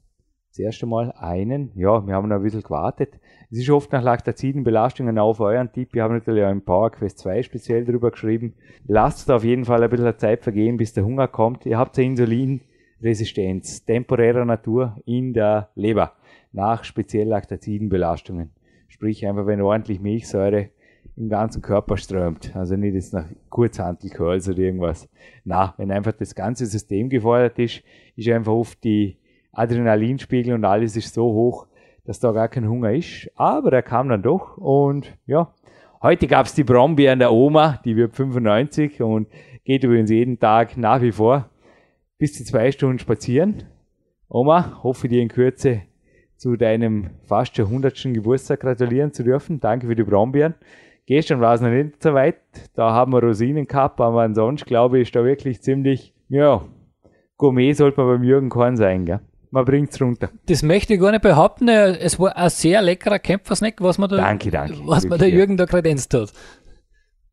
[0.50, 3.18] das erste Mal einen, ja, wir haben noch ein bisschen gewartet.
[3.50, 5.94] Es ist oft nach Laktazidenbelastungen auf euren Tipp.
[5.94, 8.54] Wir haben natürlich auch im Power Quest 2 speziell drüber geschrieben.
[8.86, 11.66] Lasst auf jeden Fall ein bisschen Zeit vergehen, bis der Hunger kommt.
[11.66, 16.12] Ihr habt eine Insulinresistenz temporärer Natur in der Leber
[16.52, 18.50] nach speziell Laktazidenbelastungen.
[18.88, 20.70] Sprich einfach, wenn ordentlich Milchsäure
[21.16, 22.54] im ganzen Körper strömt.
[22.54, 25.08] Also nicht jetzt nach Kurzhantelcurls oder irgendwas.
[25.44, 27.82] Na, wenn einfach das ganze System gefordert ist,
[28.16, 29.18] ist einfach oft die
[29.52, 31.66] Adrenalinspiegel und alles ist so hoch,
[32.04, 33.30] dass da gar kein Hunger ist.
[33.34, 35.54] Aber er kam dann doch und ja,
[36.02, 39.28] heute gab's die Brombeeren der Oma, die wird 95 und
[39.64, 41.48] geht übrigens jeden Tag nach wie vor
[42.18, 43.64] bis zu zwei Stunden spazieren.
[44.28, 45.82] Oma, hoffe dir in Kürze
[46.42, 48.02] zu deinem fast schon 100.
[48.14, 49.60] Geburtstag gratulieren zu dürfen.
[49.60, 50.56] Danke für die Brombeeren.
[51.06, 52.40] Gestern war es noch nicht so weit.
[52.74, 56.62] Da haben wir Rosinen gehabt, aber ansonsten glaube ich, ist da wirklich ziemlich, ja,
[57.36, 59.20] Gourmet sollte man beim Jürgen Korn sein, gell?
[59.52, 60.30] Man bringt's runter.
[60.46, 61.68] Das möchte ich gar nicht behaupten.
[61.68, 64.80] Es war ein sehr leckerer Kämpfersnack, was man da, Danke, danke.
[64.84, 65.36] was man der ja.
[65.36, 66.32] Jürgen da kredenzt hat.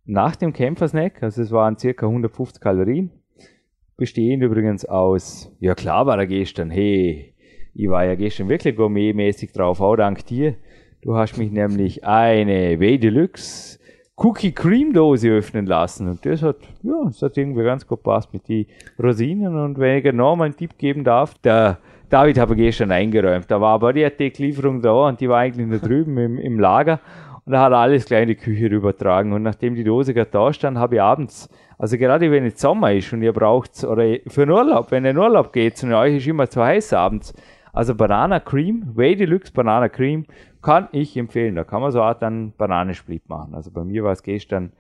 [0.06, 3.10] Nach dem Kämpfersnack, also es waren circa 150 Kalorien,
[3.98, 7.34] bestehend übrigens aus, ja klar war er gestern, hey,
[7.80, 10.56] ich war ja gestern wirklich gourmetmäßig drauf, auch dank dir.
[11.02, 13.80] Du hast mich nämlich eine W Deluxe
[14.18, 16.10] Cookie Cream Dose öffnen lassen.
[16.10, 18.68] Und das hat, ja, das hat irgendwie ganz gut passt mit die
[19.02, 19.56] Rosinen.
[19.56, 21.78] Und wenn ich genau mal einen Tipp geben darf, der
[22.10, 24.04] David habe gestern eingeräumt, da war aber die
[24.38, 27.00] Lieferung da und die war eigentlich nur drüben im, im Lager.
[27.46, 29.32] Und da hat er alles die Küche rübertragen.
[29.32, 32.92] Und nachdem die Dose gerade da stand, habe ich abends, also gerade wenn jetzt Sommer
[32.92, 35.94] ist und ihr braucht oder für einen Urlaub, wenn ihr in den Urlaub geht und
[35.94, 37.34] euch ist immer zu heiß abends,
[37.74, 40.26] also Banana Cream, Way Deluxe Banana Cream,
[40.62, 41.56] kann ich empfehlen.
[41.56, 43.54] Da kann man so Art dann Bananensplit machen.
[43.54, 44.74] Also bei mir war es gestern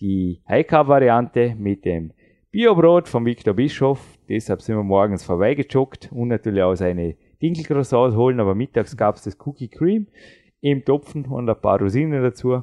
[0.00, 2.12] die High-Carb-Variante mit dem
[2.50, 4.18] Biobrot von Victor Bischof.
[4.28, 8.40] Deshalb sind wir morgens vorbeigejoggt und natürlich auch seine Dinkelcroissants holen.
[8.40, 10.06] Aber mittags gab es das Cookie Cream
[10.60, 12.62] im Topfen und ein paar Rosinen dazu.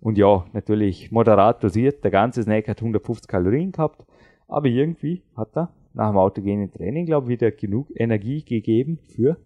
[0.00, 2.04] Und ja, natürlich moderat dosiert.
[2.04, 4.04] Der ganze Snack hat 150 Kalorien gehabt.
[4.48, 9.36] Aber irgendwie hat er nach dem autogenen Training, glaube ich, wieder genug Energie gegeben für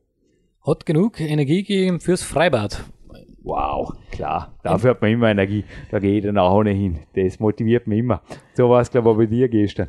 [0.66, 2.82] Hat genug Energie gegeben fürs Freibad.
[3.42, 4.54] Wow, klar.
[4.62, 5.64] Dafür hat man immer Energie.
[5.90, 6.98] Da gehe ich dann auch ohnehin.
[7.14, 8.20] Das motiviert mich immer.
[8.54, 9.88] So war es, glaube ich, auch bei dir gestern.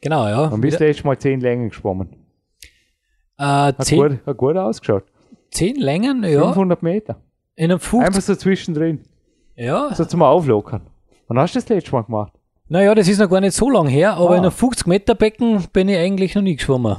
[0.00, 0.46] Genau, ja.
[0.48, 2.10] Und bist du letztes Mal 10 Längen geschwommen.
[3.38, 5.04] äh, Hat, zehn, gut, hat gut ausgeschaut.
[5.50, 6.42] zehn Längen, ja.
[6.44, 7.20] 500 Meter.
[7.56, 8.06] In einem 50.
[8.06, 9.00] Einfach so zwischendrin.
[9.56, 9.92] Ja.
[9.94, 10.82] So zum Auflockern.
[11.26, 12.33] Wann hast du das letzte Mal gemacht?
[12.74, 14.34] Naja, das ist noch gar nicht so lang her, aber Ah.
[14.34, 16.96] in einem 50 Meter Becken bin ich eigentlich noch nie geschwommen.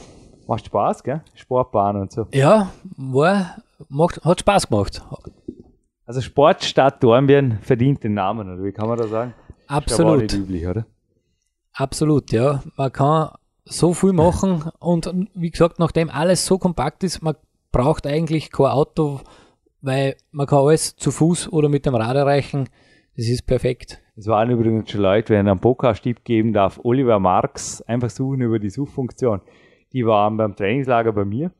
[0.47, 1.21] Macht Spaß, gell?
[1.33, 2.27] Sportbahn und so.
[2.33, 3.57] Ja, war,
[3.89, 5.01] macht, hat Spaß gemacht.
[6.05, 9.33] Also Sportstadt Dornbirn verdient den Namen, oder wie kann man das sagen?
[9.49, 10.21] Ist Absolut.
[10.21, 10.85] nicht üblich, oder?
[11.73, 12.63] Absolut, ja.
[12.77, 13.31] Man kann
[13.65, 17.35] so viel machen und wie gesagt, nachdem alles so kompakt ist, man
[17.73, 19.19] braucht eigentlich kein Auto,
[19.81, 22.69] weil man kann alles zu Fuß oder mit dem Rad erreichen.
[23.17, 23.99] Das ist perfekt.
[24.17, 28.59] Es waren übrigens schon Leute, wenn einen Podcast-Tipp geben darf, Oliver Marx, einfach suchen über
[28.59, 29.41] die Suchfunktion.
[29.91, 31.51] Die waren beim Trainingslager bei mir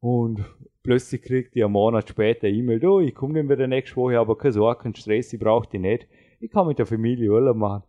[0.00, 0.42] und
[0.82, 3.96] plötzlich kriegt ich einen Monat später eine E-Mail, oh, ich komme nicht mehr der nächste
[3.96, 6.06] Woche, aber keine Sorge, kein Stress, ich brauche die nicht.
[6.40, 7.82] Ich kann mit der Familie Urlaub machen.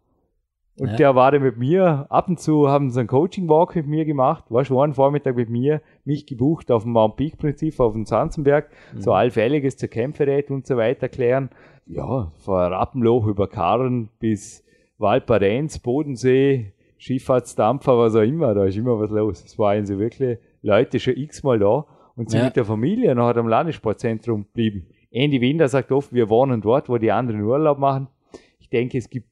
[0.80, 0.96] Und Ja.
[0.96, 4.46] der war dann mit mir, ab und zu haben sie einen Coaching-Walk mit mir gemacht,
[4.50, 8.06] war schon einen Vormittag mit mir, mich gebucht auf dem Mount Peak Prinzip, auf dem
[8.06, 11.50] Zanzenberg, so allfälliges zur Kämpferät und so weiter klären.
[11.92, 14.64] Ja, von Rappenloch über Karren bis
[15.00, 19.44] Valparenz, Bodensee, Schifffahrtsdampfer, was auch immer, da ist immer was los.
[19.44, 22.46] Es waren sie wirklich Leute schon x-mal da und sind Ja.
[22.46, 24.86] mit der Familie noch am Landessportzentrum geblieben.
[25.12, 28.08] Andy Winder sagt oft, wir wohnen dort, wo die anderen Urlaub machen.
[28.60, 29.28] Ich denke, es gibt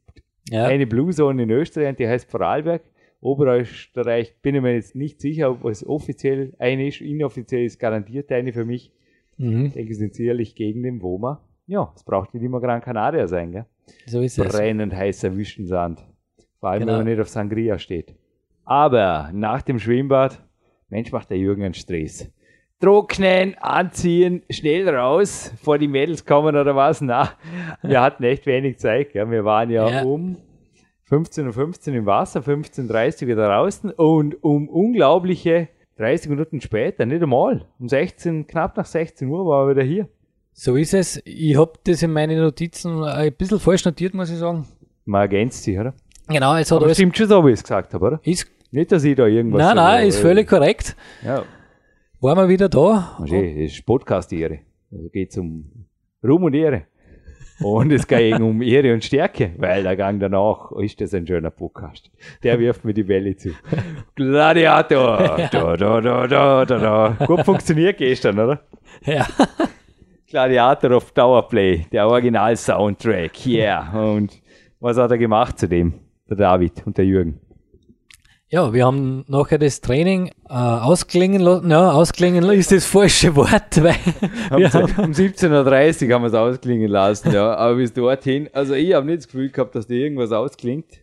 [0.50, 2.82] Ja, eine Blue Zone in Österreich, die heißt Vorarlberg.
[3.20, 7.02] Oberösterreich bin ich mir jetzt nicht sicher, ob es offiziell eine ist.
[7.02, 8.92] Inoffiziell ist garantiert eine für mich.
[9.38, 9.66] mhm.
[9.68, 11.42] Ich denke, es sind sicherlich gegen den Woma.
[11.68, 13.66] Ja, es braucht nicht immer Gran Canaria sein, gell?
[14.06, 14.56] so ist es.
[14.56, 16.04] Brennend heißer Wüstensand.
[16.60, 16.94] Vor allem, Genau.
[16.94, 18.16] wenn man nicht auf Sangria steht.
[18.66, 20.42] Aber nach dem Schwimmbad,
[20.90, 22.32] Mensch, macht der Jürgen einen Stress.
[22.80, 27.02] Trocknen, anziehen, schnell raus, vor die Mädels kommen oder was?
[27.02, 27.32] Na,
[27.82, 29.12] wir hatten echt wenig Zeit.
[29.12, 29.30] Gell?
[29.32, 30.04] Wir waren ja, Ja.
[30.04, 30.38] um
[31.10, 37.24] 15.15 Uhr im Wasser, 15.30 Uhr wieder draußen und um unglaubliche 30 Minuten später, nicht
[37.24, 40.08] einmal, um 16, knapp nach 16 Uhr war er wieder hier.
[40.60, 41.22] So ist es.
[41.24, 44.66] Ich habe das in meinen Notizen ein bisschen falsch notiert, muss ich sagen.
[45.06, 45.94] Man ergänzt sich, oder?
[46.28, 46.98] Genau, es hat Aber alles.
[46.98, 48.20] stimmt schon so, wie ich es gesagt habe, oder?
[48.24, 49.60] Ist, Nicht, dass ich da irgendwas.
[49.62, 50.96] nein, nein, so, ist äh, völlig korrekt.
[51.24, 51.44] Ja,
[52.22, 53.18] Waren wir wieder da?
[53.20, 54.62] das ist Podcast-Ehre.
[54.92, 55.86] Also geht es um
[56.24, 56.86] Ruhm und Ehre.
[57.62, 61.52] Und es geht um Ehre und Stärke, weil der Gang danach ist das ein schöner
[61.52, 62.10] Podcast.
[62.42, 63.52] Der wirft mir die Bälle zu.
[64.16, 65.38] Gladiator!
[65.52, 66.78] Da, da, da, da, da,
[67.16, 67.26] da.
[67.28, 68.62] Gut funktioniert gestern, oder?
[69.06, 69.28] Ja.
[70.30, 73.94] Gladiator auf Dauerplay, der Original-Soundtrack, yeah.
[74.12, 74.42] Und
[74.82, 75.94] was hat er gemacht zu dem?
[76.30, 77.40] Der David und der Jürgen.
[78.50, 81.72] Ja, wir haben nachher das Training äh, ausklingen lassen.
[81.72, 83.96] Ja, ausklingen lassen ist das falsche Wort, weil
[84.58, 87.56] wir haben, um 17.30 Uhr haben wir es ausklingen lassen, ja.
[87.56, 91.00] Aber bis dorthin, also ich habe nicht das Gefühl gehabt, dass da irgendwas ausklingt.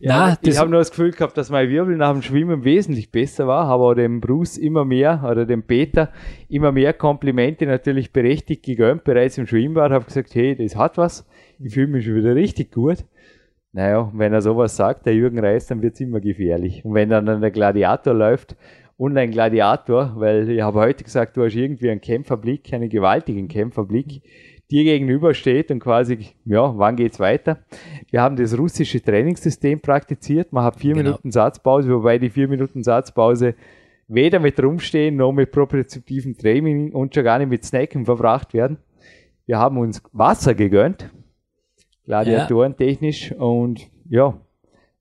[0.00, 3.10] Ja, ich das- habe nur das Gefühl gehabt, dass mein Wirbel nach dem Schwimmen wesentlich
[3.10, 6.10] besser war, habe auch dem Bruce immer mehr oder dem Peter
[6.48, 11.26] immer mehr Komplimente natürlich berechtigt gegönnt, bereits im Schwimmbad, habe gesagt, hey, das hat was,
[11.60, 13.04] ich fühle mich schon wieder richtig gut.
[13.72, 16.84] Naja, wenn er sowas sagt, der Jürgen Reis, dann wird's immer gefährlich.
[16.84, 18.54] Und wenn dann der Gladiator läuft
[18.96, 23.48] und ein Gladiator, weil ich habe heute gesagt, du hast irgendwie einen Kämpferblick, einen gewaltigen
[23.48, 24.22] Kämpferblick,
[24.70, 27.58] dir gegenüber steht und quasi, ja, wann geht's weiter?
[28.10, 30.52] Wir haben das russische Trainingssystem praktiziert.
[30.52, 31.10] Man hat vier Genau.
[31.10, 33.54] Minuten Satzpause, wobei die vier Minuten Satzpause
[34.08, 38.78] weder mit Rumstehen noch mit propriozeptivem Training und schon gar nicht mit Snacken verbracht werden.
[39.46, 41.10] Wir haben uns Wasser gegönnt,
[42.04, 44.38] Gladiatoren technisch und ja,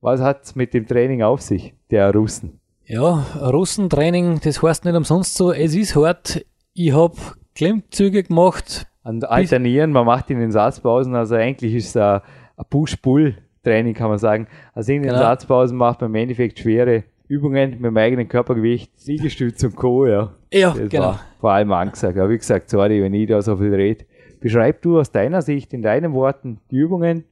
[0.02, 2.60] was hat's mit dem Training auf sich, der Russen?
[2.86, 6.46] ja, Russentraining, das heißt nicht umsonst so, es ist hart.
[6.74, 7.16] Ich habe
[7.56, 8.88] Klimmzüge gemacht.
[9.04, 12.22] Und alternieren, man macht in den Satzpausen, also eigentlich ist es ein,
[12.70, 14.48] Push-Pull-Training, kann man sagen.
[14.74, 15.22] Also in den Genau.
[15.22, 20.06] Satzpausen macht man im Endeffekt schwere Übungen mit dem eigenen Körpergewicht, Liegestütz und Co.
[20.06, 21.16] Ja, Ja, das genau.
[21.40, 22.18] vor allem angesagt.
[22.18, 24.06] Aber wie gesagt, sorry, wenn ich da so viel rede.
[24.40, 27.24] Beschreib du aus deiner Sicht, in deinen Worten, die Übungen,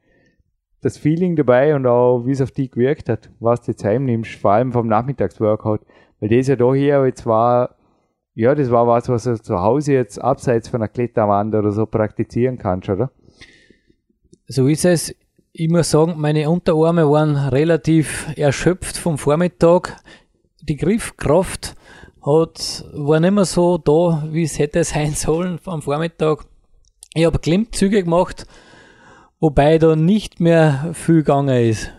[0.82, 4.32] das Feeling dabei und auch, wie es auf dich gewirkt hat, was du jetzt heimnimmst,
[4.36, 5.82] vor allem vom Nachmittagsworkout.
[6.20, 7.76] Weil das ja da hier jetzt war,
[8.34, 11.86] ja, das war was, was du zu Hause jetzt abseits von einer Kletterwand oder so
[11.86, 13.12] praktizieren kannst, oder?
[14.48, 15.15] So ist es.
[15.54, 19.98] Ich muss sagen, meine Unterarme waren relativ erschöpft vom Vormittag.
[20.62, 21.76] Die Griffkraft
[22.26, 26.46] hat, war nicht mehr so da, wie es hätte sein sollen am Vormittag.
[27.13, 28.46] Ich habe Klimmzüge gemacht,
[29.39, 31.91] wobei da nicht mehr viel gegangen ist.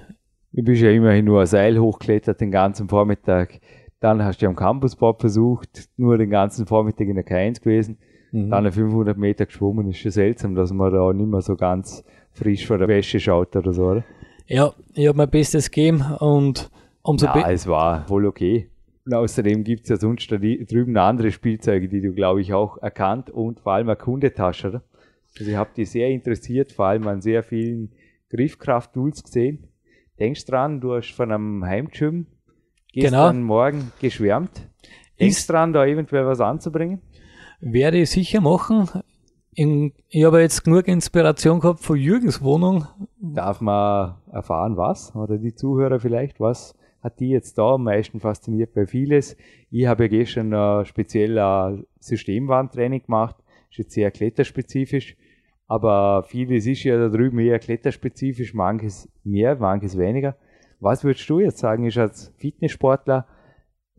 [0.52, 3.60] Du bist ja immerhin nur ein Seil hochklettert den ganzen Vormittag.
[4.02, 7.98] Dann hast du am Campusboard versucht, nur den ganzen Vormittag in der K1 gewesen.
[8.32, 9.88] Dann eine 500 Meter geschwommen.
[9.90, 13.54] Ist schon seltsam, dass man da nicht mehr so ganz frisch vor der Wäsche schaut
[13.56, 14.04] oder so, oder?
[14.46, 16.70] Ja, ich habe mein Bestes gegeben und
[17.02, 18.68] umso Ja, be- es war voll okay.
[19.04, 23.30] Und außerdem gibt's ja sonst da drüben andere Spielzeuge, die du, glaube ich, auch erkannt
[23.30, 24.82] und vor allem eine Kundetasche, oder?
[25.38, 27.90] Also ich habe die sehr interessiert, vor allem an sehr vielen
[28.30, 29.64] Griffkraft-Tools gesehen.
[30.18, 32.26] Denkst dran, du hast von einem Heimgym
[32.92, 33.46] gestern Genau.
[33.46, 34.68] Morgen geschwärmt.
[35.18, 37.00] Denkst Ist- dran, da eventuell was anzubringen?
[37.60, 38.88] werde ich sicher machen.
[39.54, 42.86] In, ich habe jetzt genug Inspiration gehabt von Jürgens Wohnung.
[43.20, 45.14] Darf man erfahren, was?
[45.14, 49.36] Oder die Zuhörer vielleicht, was hat die jetzt da am meisten fasziniert bei vieles?
[49.70, 53.36] Ich habe ja gestern äh, speziell ein Systemwarntraining gemacht,
[53.70, 55.16] ist jetzt sehr kletterspezifisch,
[55.68, 60.36] aber vieles ist ja da drüben eher kletterspezifisch, manches mehr, manches weniger.
[60.82, 63.24] Was würdest du jetzt sagen, ist als Fitnesssportler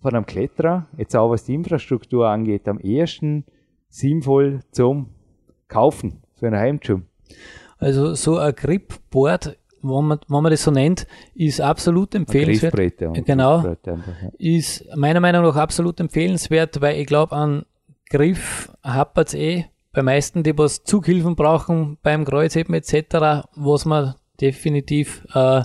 [0.02, 3.46] von einem Kletterer, jetzt auch was die Infrastruktur angeht, am ehesten
[3.88, 5.08] sinnvoll zum
[5.70, 7.06] Kaufen für ein Heimgym?
[7.78, 12.74] Also so ein Gripboard, wenn man, wenn man das so nennt, ist absolut empfehlenswert.
[12.74, 13.62] Griffbretter Genau.
[13.62, 14.30] Griffbretter einfach, ja.
[14.38, 17.64] Ist meiner Meinung nach absolut empfehlenswert, weil ich glaube, an
[18.10, 24.16] Griff hapert es eh bei meisten, die was Zughilfen brauchen beim Kreuzheben etc., was man
[24.42, 25.62] definitiv äh,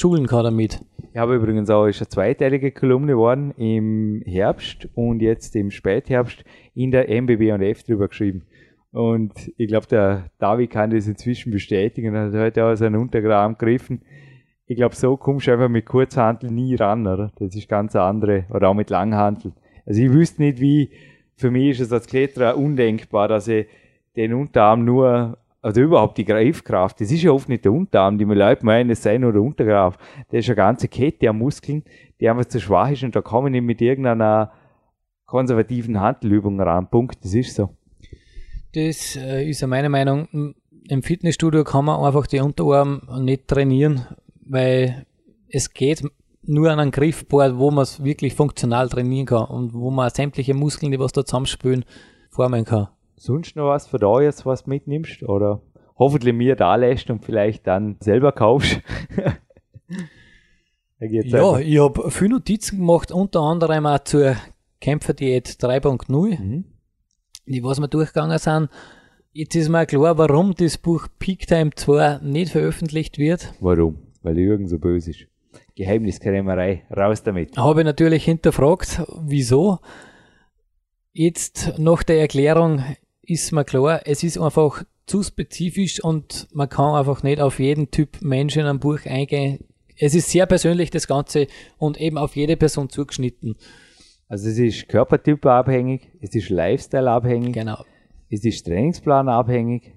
[0.00, 0.80] schulen kann damit.
[1.12, 6.44] Ich habe übrigens auch eine zweiteilige Kolumne geworden im Herbst und jetzt im Spätherbst
[6.74, 8.46] in der MBB und F drüber geschrieben.
[8.92, 12.14] Und ich glaube, der David kann das inzwischen bestätigen.
[12.14, 14.02] Er hat heute auch seinen Untergraben gegriffen.
[14.66, 17.32] Ich glaube, so kommst du einfach mit Kurzhantel nie ran, oder?
[17.38, 19.52] Das ist ganz andere, oder auch mit Langhantel.
[19.84, 20.90] Also ich wüsste nicht, wie,
[21.36, 23.66] für mich ist es als Kletterer undenkbar, dass ich
[24.16, 28.24] den Unterarm nur, also überhaupt die Greifkraft, das ist ja oft nicht der Unterarm, die
[28.24, 29.98] Leute meinen, es sei nur der Untergraf.
[30.30, 31.84] Das ist eine ganze Kette an Muskeln,
[32.18, 34.52] die einfach zu schwach ist und da komme ich nicht mit irgendeiner
[35.26, 36.88] konservativen Handelübung ran.
[36.88, 37.70] Punkt, das ist so.
[38.72, 40.54] Das äh, ist ja meine Meinung.
[40.88, 44.06] Im Fitnessstudio kann man einfach die Unterarm nicht trainieren,
[44.46, 45.06] weil
[45.48, 46.02] es geht
[46.42, 50.54] nur an einem Griffboard, wo man es wirklich funktional trainieren kann und wo man sämtliche
[50.54, 51.84] Muskeln, die was da zusammenspülen,
[52.30, 52.88] formen kann.
[53.22, 55.22] Sonst noch was für da jetzt, was mitnimmst?
[55.24, 55.60] Oder
[55.98, 58.80] hoffentlich mir da lässt und vielleicht dann selber kaufst?
[61.02, 61.08] Ja,
[61.40, 61.60] einfach.
[61.60, 64.36] ich habe viele Notizen gemacht, unter anderem auch zur
[64.82, 66.64] Kämpferdiät 3.0, Mhm.
[67.46, 68.68] die was wir durchgegangen sind.
[69.32, 73.54] Jetzt ist mir klar, warum das Buch Peak Time 2 nicht veröffentlicht wird.
[73.60, 73.98] Warum?
[74.22, 75.26] Weil Jürgen so böse ist.
[75.74, 77.56] Geheimniskrämerei, raus damit.
[77.56, 79.78] Habe ich natürlich hinterfragt, wieso.
[81.12, 82.84] Jetzt nach der Erklärung
[83.30, 87.90] ist mir klar, es ist einfach zu spezifisch und man kann einfach nicht auf jeden
[87.90, 89.64] Typ Mensch in einem Buch eingehen.
[89.96, 91.46] Es ist sehr persönlich das Ganze
[91.78, 93.56] und eben auf jede Person zugeschnitten.
[94.28, 97.84] Also es ist Körpertyp abhängig, es ist Lifestyle abhängig, Genau.
[98.30, 99.94] es ist Trainingsplan abhängig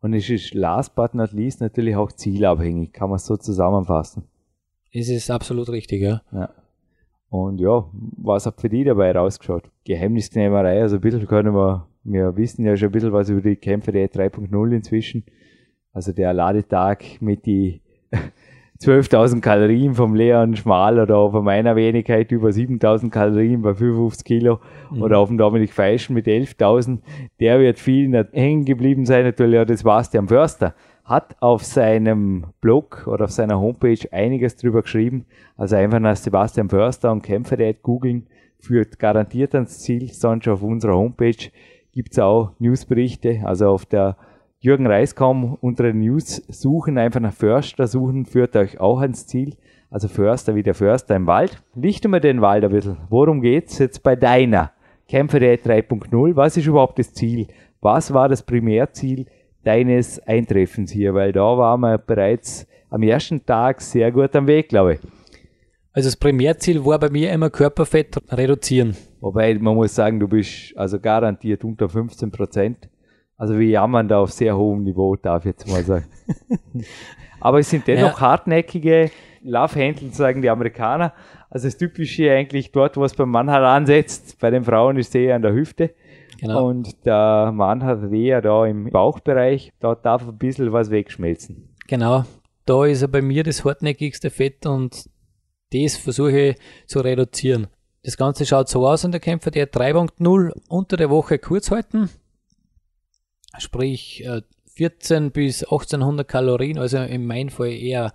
[0.00, 4.24] und es ist last but not least natürlich auch zielabhängig, kann man so zusammenfassen.
[4.92, 6.22] Es ist absolut richtig, ja.
[6.32, 6.50] Ja.
[7.28, 9.64] Und ja, was hat für die dabei rausgeschaut?
[9.84, 13.56] Geheimniskrämerei, also ein bisschen können wir, wir wissen ja schon ein bisschen was über die
[13.56, 15.24] Kämpfe der 3.0 inzwischen.
[15.92, 17.80] Also der Ladetag mit die
[18.80, 24.60] 12.000 Kalorien vom Leon Schmal oder auf meiner Wenigkeit über 7.000 Kalorien bei 55 Kilo
[25.00, 26.98] oder auf dem Dominik Feischen mit 11.000.
[27.40, 30.74] Der wird vielen hängen geblieben sein, natürlich auch das Bastian Förster
[31.06, 35.24] hat auf seinem Blog oder auf seiner Homepage einiges drüber geschrieben.
[35.56, 38.26] Also einfach nach Sebastian Förster und Kämpferdiät googeln,
[38.58, 40.12] führt garantiert ans Ziel.
[40.12, 41.50] Sonst auf unserer Homepage
[41.96, 43.40] gibt's auch Newsberichte.
[43.44, 44.18] Also auf der
[44.60, 49.56] Jürgen Reiskom unter den News suchen, einfach nach Förster suchen, führt euch auch ans Ziel.
[49.90, 51.62] Also Förster wie der Förster im Wald.
[51.74, 52.98] Lichten wir den Wald ein bisschen.
[53.08, 54.72] Worum geht's jetzt bei deiner
[55.08, 56.36] Kämpferdiät 3.0?
[56.36, 57.46] Was ist überhaupt das Ziel?
[57.80, 59.24] Was war das Primärziel
[59.64, 61.14] deines Eintreffens hier?
[61.14, 65.00] Weil da waren wir bereits am ersten Tag sehr gut am Weg, glaube ich.
[65.94, 68.94] Also das Primärziel war bei mir immer Körperfett reduzieren.
[69.26, 72.88] Wobei man muss sagen, du bist also garantiert unter 15 Prozent.
[73.36, 76.04] Also wir jammern da auf sehr hohem Niveau, darf ich jetzt mal sagen.
[77.40, 78.20] Aber es sind dennoch Ja.
[78.20, 79.10] hartnäckige
[79.42, 81.12] Love-Handles, sagen die Amerikaner.
[81.50, 84.38] Also das Typische eigentlich dort, wo es beim Mann halt ansetzt.
[84.38, 85.90] Bei den Frauen ist es eher an der Hüfte.
[86.40, 86.68] Genau.
[86.68, 89.72] Und der Mann hat eher da im Bauchbereich.
[89.80, 91.74] Dort darf ein bisschen was wegschmelzen.
[91.88, 92.22] Genau.
[92.64, 95.10] Da ist er bei mir das hartnäckigste Fett und
[95.72, 96.56] das versuche ich
[96.86, 97.66] zu reduzieren.
[98.06, 102.08] Das Ganze schaut so aus in der Kämpfer, der 3.0 unter der Woche kurz halten.
[103.58, 104.42] Sprich äh,
[104.76, 108.12] 14 bis 1800 Kalorien, also in meinem Fall eher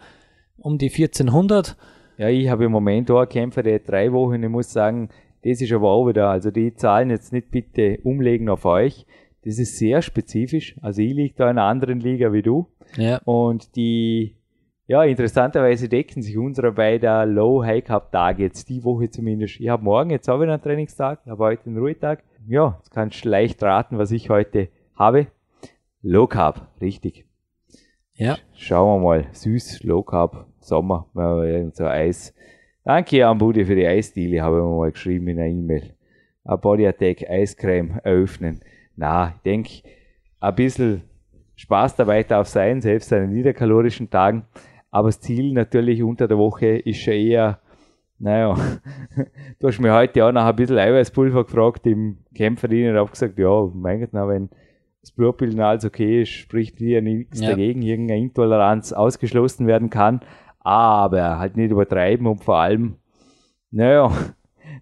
[0.56, 1.76] um die 1400.
[2.18, 4.42] Ja, ich habe im Moment auch Kämpfer, der drei Wochen.
[4.42, 5.10] Ich muss sagen,
[5.44, 9.06] das ist aber auch wieder, also die Zahlen jetzt nicht bitte umlegen auf euch.
[9.44, 10.78] Das ist sehr spezifisch.
[10.82, 12.66] Also ich liege da in einer anderen Liga wie du.
[12.96, 14.38] Ja, Und die,
[14.88, 19.60] ja, interessanterweise decken sich unsere beiden Low-High-Cup-Tage jetzt die Woche zumindest.
[19.60, 22.24] Ich habe morgen jetzt auch wieder einen Trainingstag, ich habe heute einen Ruhetag.
[22.48, 25.28] Ja, jetzt kannst du leicht raten, was ich heute habe.
[26.02, 27.26] Low Carb, richtig.
[28.16, 28.38] ja.
[28.54, 29.28] Schauen wir mal.
[29.32, 32.34] Süß, Low Carb, Sommer, irgend so Eis.
[32.84, 35.94] Danke, Ambudi, für die Eisdiele, habe ich mir mal geschrieben in einer E-Mail.
[36.44, 38.62] Ein Body Attack Eiscreme eröffnen.
[38.96, 39.70] Na, ich denke,
[40.40, 41.04] ein bisschen
[41.56, 44.46] Spaß dabei darf sein, selbst an den niederkalorischen Tagen.
[44.92, 47.60] Aber das Ziel natürlich unter der Woche ist schon eher,
[48.20, 48.56] naja,
[49.60, 53.40] du hast mir heute auch nach ein bisschen Eiweißpulver gefragt im Kämpferin und habe gesagt,
[53.40, 54.50] ja, mein Gott, wenn
[55.02, 57.50] das Blutbild alles okay ist, spricht hier nichts Ja.
[57.52, 60.20] dagegen, irgendeine Intoleranz ausgeschlossen werden kann,
[60.60, 62.98] aber halt nicht übertreiben und vor allem,
[63.72, 64.12] naja,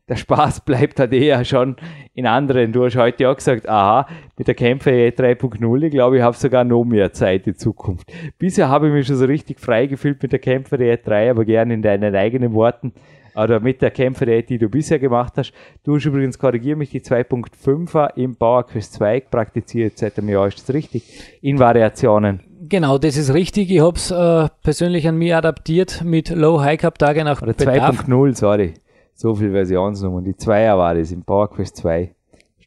[0.08, 1.76] der Spaß bleibt halt eher schon
[2.14, 2.72] in anderen.
[2.72, 6.64] Du hast heute auch gesagt, aha, mit der Kämpfer 3.0, ich glaube, ich habe sogar
[6.64, 8.12] noch mehr Zeit in Zukunft.
[8.38, 11.74] Bisher habe ich mich schon so richtig frei gefühlt mit der Kämpfer 3, aber gerne
[11.74, 12.94] in deinen eigenen Worten
[13.36, 15.54] oder mit der Kämpfer, die du bisher gemacht hast.
[15.84, 20.48] Du hast übrigens, korrigiere mich, die 2.5er im Power Quest 2 praktiziert seit einem Jahr,
[20.48, 21.04] ist das richtig?
[21.42, 22.42] In Variationen.
[22.68, 23.72] Genau, das ist richtig.
[23.72, 28.74] Ich habe es äh, persönlich an mir adaptiert mit Low-High-Cup-Tage nach Oder 2.0, sorry.
[29.22, 30.24] So viel Versionsnummern.
[30.24, 32.16] Die 2er war das im Power Quest 2.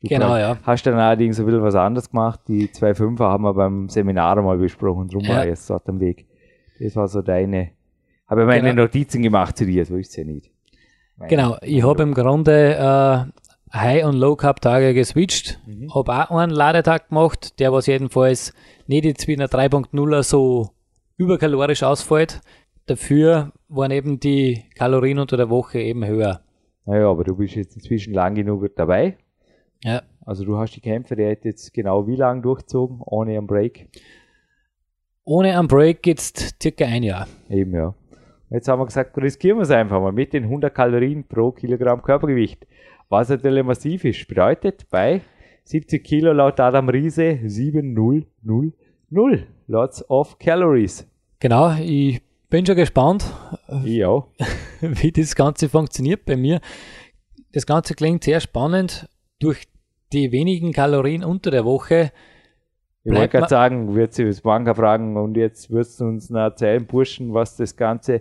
[0.03, 0.59] Du Genau, ja.
[0.65, 2.41] Hast dann allerdings ein bisschen was anderes gemacht.
[2.47, 5.09] Die 2.5er haben wir beim Seminar mal besprochen.
[5.09, 5.37] Drum Ja.
[5.37, 6.27] war jetzt dort am Weg.
[6.79, 7.71] Das war so deine.
[8.29, 8.83] Habe meine Genau.
[8.83, 10.51] Notizen gemacht zu dir, so ist es ja nicht.
[11.17, 15.59] Meine- Genau, ich habe im Grunde äh, High- und Low-Cup-Tage geswitcht.
[15.95, 18.53] Habe auch einen Ladetag gemacht, der was jedenfalls
[18.87, 20.69] nicht jetzt wie in der 3.0er so
[21.17, 22.41] überkalorisch ausfällt.
[22.93, 26.43] Dafür waren eben die Kalorien unter der Woche eben höher.
[26.85, 29.17] Naja, aber du bist jetzt inzwischen lang genug dabei.
[29.83, 33.47] Ja, Also du hast die Kämpfe, der hat jetzt genau wie lang durchzogen, ohne einen
[33.47, 33.89] Break.
[35.25, 37.29] ohne einen Break jetzt circa ein Jahr.
[37.49, 37.95] Eben, ja.
[38.51, 42.03] Jetzt haben wir gesagt, riskieren wir es einfach mal mit den 100 Kalorien pro Kilogramm
[42.03, 42.67] Körpergewicht.
[43.09, 44.29] Was natürlich massiv ist.
[44.29, 45.23] Bedeutet bei
[45.65, 48.27] 70 Kilo laut Adam Riese 7000
[49.67, 51.09] Lots of Calories.
[51.41, 52.21] Genau, ich
[52.53, 53.25] bin schon gespannt,
[54.05, 54.29] auch.
[54.83, 56.61] wie das Ganze funktioniert bei mir.
[57.53, 59.09] Das Ganze klingt sehr spannend.
[59.41, 59.65] Durch
[60.13, 62.13] die wenigen Kalorien unter der Woche
[63.05, 66.41] Ich wollte gerade sagen, wird sie das Manga fragen und jetzt wirst du uns noch
[66.41, 68.21] erzählen, Burschen, was das Ganze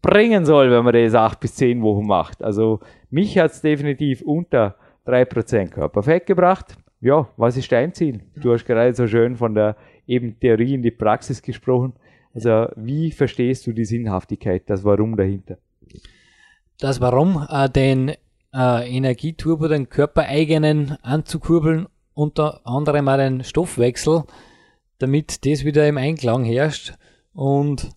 [0.00, 2.44] bringen soll, wenn man das acht bis zehn Wochen macht.
[2.44, 2.78] Also
[3.10, 6.76] mich hat es definitiv unter 3% Körperfett gebracht.
[7.00, 8.20] Ja, was ist dein Ziel?
[8.36, 11.94] Du hast gerade so schön von der eben Theorie in die Praxis gesprochen.
[12.34, 15.58] Also wie verstehst du die Sinnhaftigkeit, das Warum dahinter?
[16.78, 18.10] das Warum, äh, den
[18.52, 24.24] äh, Energieturbo, den körpereigenen anzukurbeln, unter anderem auch den Stoffwechsel,
[24.98, 26.94] damit das wieder im Einklang herrscht.
[27.32, 27.90] Und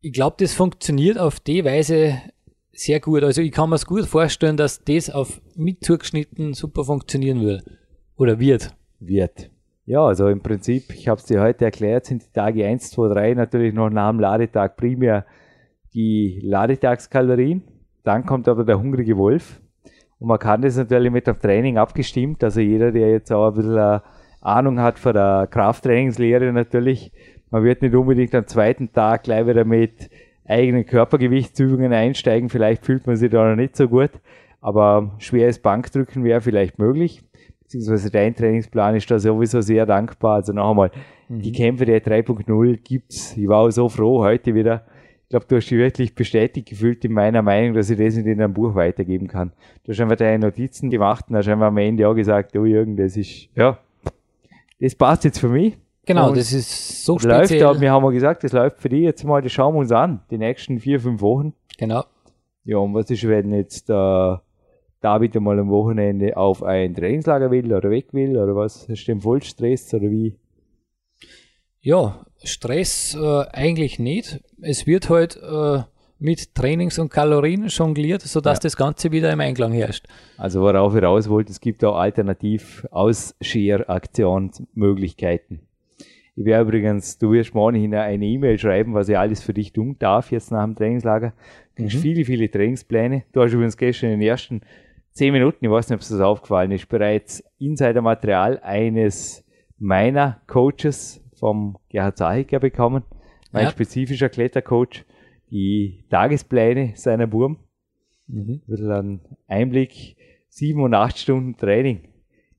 [0.00, 2.20] ich glaube, das funktioniert auf die Weise
[2.72, 3.22] sehr gut.
[3.22, 7.62] Also ich kann mir es gut vorstellen, dass das auf mit zugeschnitten super funktionieren will.
[8.16, 8.74] Oder wird.
[8.98, 9.50] wird.
[9.86, 13.14] Ja, also im Prinzip, ich habe es dir heute erklärt, sind die Tage 1, 2,
[13.14, 15.24] 3 natürlich noch nach dem Ladetag primär
[15.94, 17.62] die Ladetagskalorien.
[18.04, 19.60] Dann kommt aber der hungrige Wolf.
[20.18, 22.44] Und man kann das natürlich mit dem Training abgestimmt.
[22.44, 24.00] Also jeder, der jetzt auch ein bisschen äh,
[24.40, 27.12] Ahnung hat von der Krafttrainingslehre natürlich,
[27.50, 30.08] man wird nicht unbedingt am zweiten Tag gleich wieder mit
[30.44, 32.48] eigenen Körpergewichtsübungen einsteigen.
[32.48, 34.10] Vielleicht fühlt man sich da noch nicht so gut.
[34.60, 37.22] Aber schweres Bankdrücken wäre vielleicht möglich
[37.70, 40.36] beziehungsweise dein Trainingsplan ist da sowieso sehr dankbar.
[40.36, 40.90] Also noch einmal,
[41.28, 43.36] die Kämpfe der 3.0 gibt's.
[43.36, 44.84] Ich war auch so froh heute wieder.
[45.22, 48.26] Ich glaube, du hast dich wirklich bestätigt gefühlt in meiner Meinung, dass ich das nicht
[48.26, 49.52] in einem Buch weitergeben kann.
[49.84, 52.96] Du hast einfach deine Notizen gemacht und hast einfach am Ende auch gesagt, oh Jürgen,
[52.96, 53.78] das ist, ja,
[54.80, 55.78] das passt jetzt für mich.
[56.06, 57.66] Genau, Und das ist so läuft, speziell.
[57.66, 59.92] aber wir haben ja gesagt, das läuft für dich jetzt mal, das schauen wir uns
[59.92, 61.52] an, die nächsten vier, fünf Wochen.
[61.78, 62.02] Genau.
[62.64, 64.36] Ja, und was ist, wenn jetzt äh,
[65.00, 68.86] David einmal am Wochenende auf ein Trainingslager will oder weg will oder was?
[68.88, 70.36] Hast du den Vollstress oder wie?
[71.80, 74.40] Ja, Stress äh, eigentlich nicht.
[74.60, 75.78] Es wird halt äh,
[76.18, 78.62] mit Trainings und Kalorien jongliert, sodass Ja.
[78.64, 80.06] das Ganze wieder im Einklang herrscht.
[80.36, 85.60] Also worauf ich raus wollte, es gibt auch alternativ Ausshare-Aktionsmöglichkeiten.
[86.36, 89.72] Ich werde übrigens, du wirst morgen hin eine E-Mail schreiben, was ich alles für dich
[89.72, 91.32] tun darf jetzt nach dem Trainingslager.
[91.76, 93.24] Du kriegst viele, viele Trainingspläne.
[93.32, 94.60] Du hast übrigens gestern den ersten
[95.12, 99.44] zehn Minuten, ich weiß nicht, ob es das aufgefallen ist, bereits Insider-Material eines
[99.78, 103.02] meiner Coaches vom Gerhard Zahiger bekommen.
[103.52, 103.70] Mein Ja.
[103.70, 105.04] spezifischer Klettercoach.
[105.50, 107.58] Die Tagespläne seiner Burm.
[108.28, 108.60] Mhm.
[108.62, 110.16] Ein bisschen ein Einblick.
[110.48, 112.08] Sieben und acht Stunden Training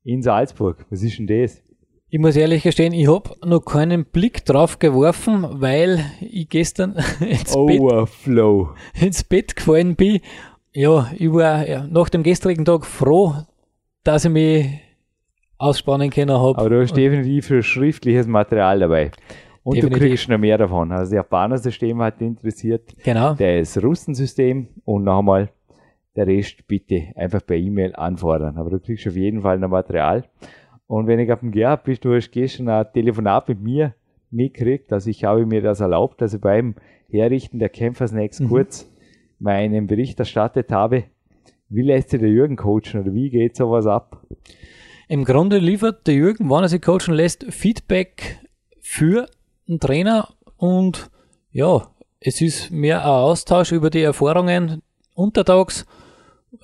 [0.04, 0.86] in Salzburg.
[0.90, 1.62] Was ist denn das?
[2.10, 7.54] Ich muss ehrlich gestehen, ich habe noch keinen Blick drauf geworfen, weil ich gestern ins.
[7.54, 7.82] Bett,
[9.02, 10.20] ins Bett gefallen bin.
[10.74, 13.34] Ja, ich war ja, nach dem gestrigen Tag froh,
[14.04, 14.68] dass ich mich
[15.58, 16.58] ausspannen können habe.
[16.58, 19.12] Aber du hast definitiv für schriftliches Material dabei.
[19.64, 20.00] Und Definitiv.
[20.00, 20.92] du kriegst noch mehr davon.
[20.92, 22.96] Also, das Japaner-System hat dich interessiert.
[23.04, 23.36] Genau.
[23.36, 25.50] Das Russensystem und noch einmal
[26.16, 28.58] der Rest bitte einfach per E-Mail anfordern.
[28.58, 30.26] Aber du kriegst auf jeden Fall noch Material.
[30.88, 33.94] Und wenn ich auf dem Gerhard bist, du hast gestern ein Telefonat mit mir
[34.30, 36.76] mitgekriegt, also ich habe mir das erlaubt, dass ich beim
[37.10, 38.91] Herrichten der Kämpfersnacks kurz
[39.42, 41.06] meinen Bericht erstattet habe.
[41.70, 44.26] Wie lässt sich der Jürgen coachen oder wie geht sowas ab?
[45.08, 48.40] Im Grunde liefert der Jürgen, wann er sich coachen lässt, Feedback
[48.80, 49.28] für
[49.68, 51.10] den Trainer und
[51.52, 51.88] ja,
[52.20, 54.82] es ist mehr ein Austausch über die Erfahrungen
[55.16, 55.86] untertags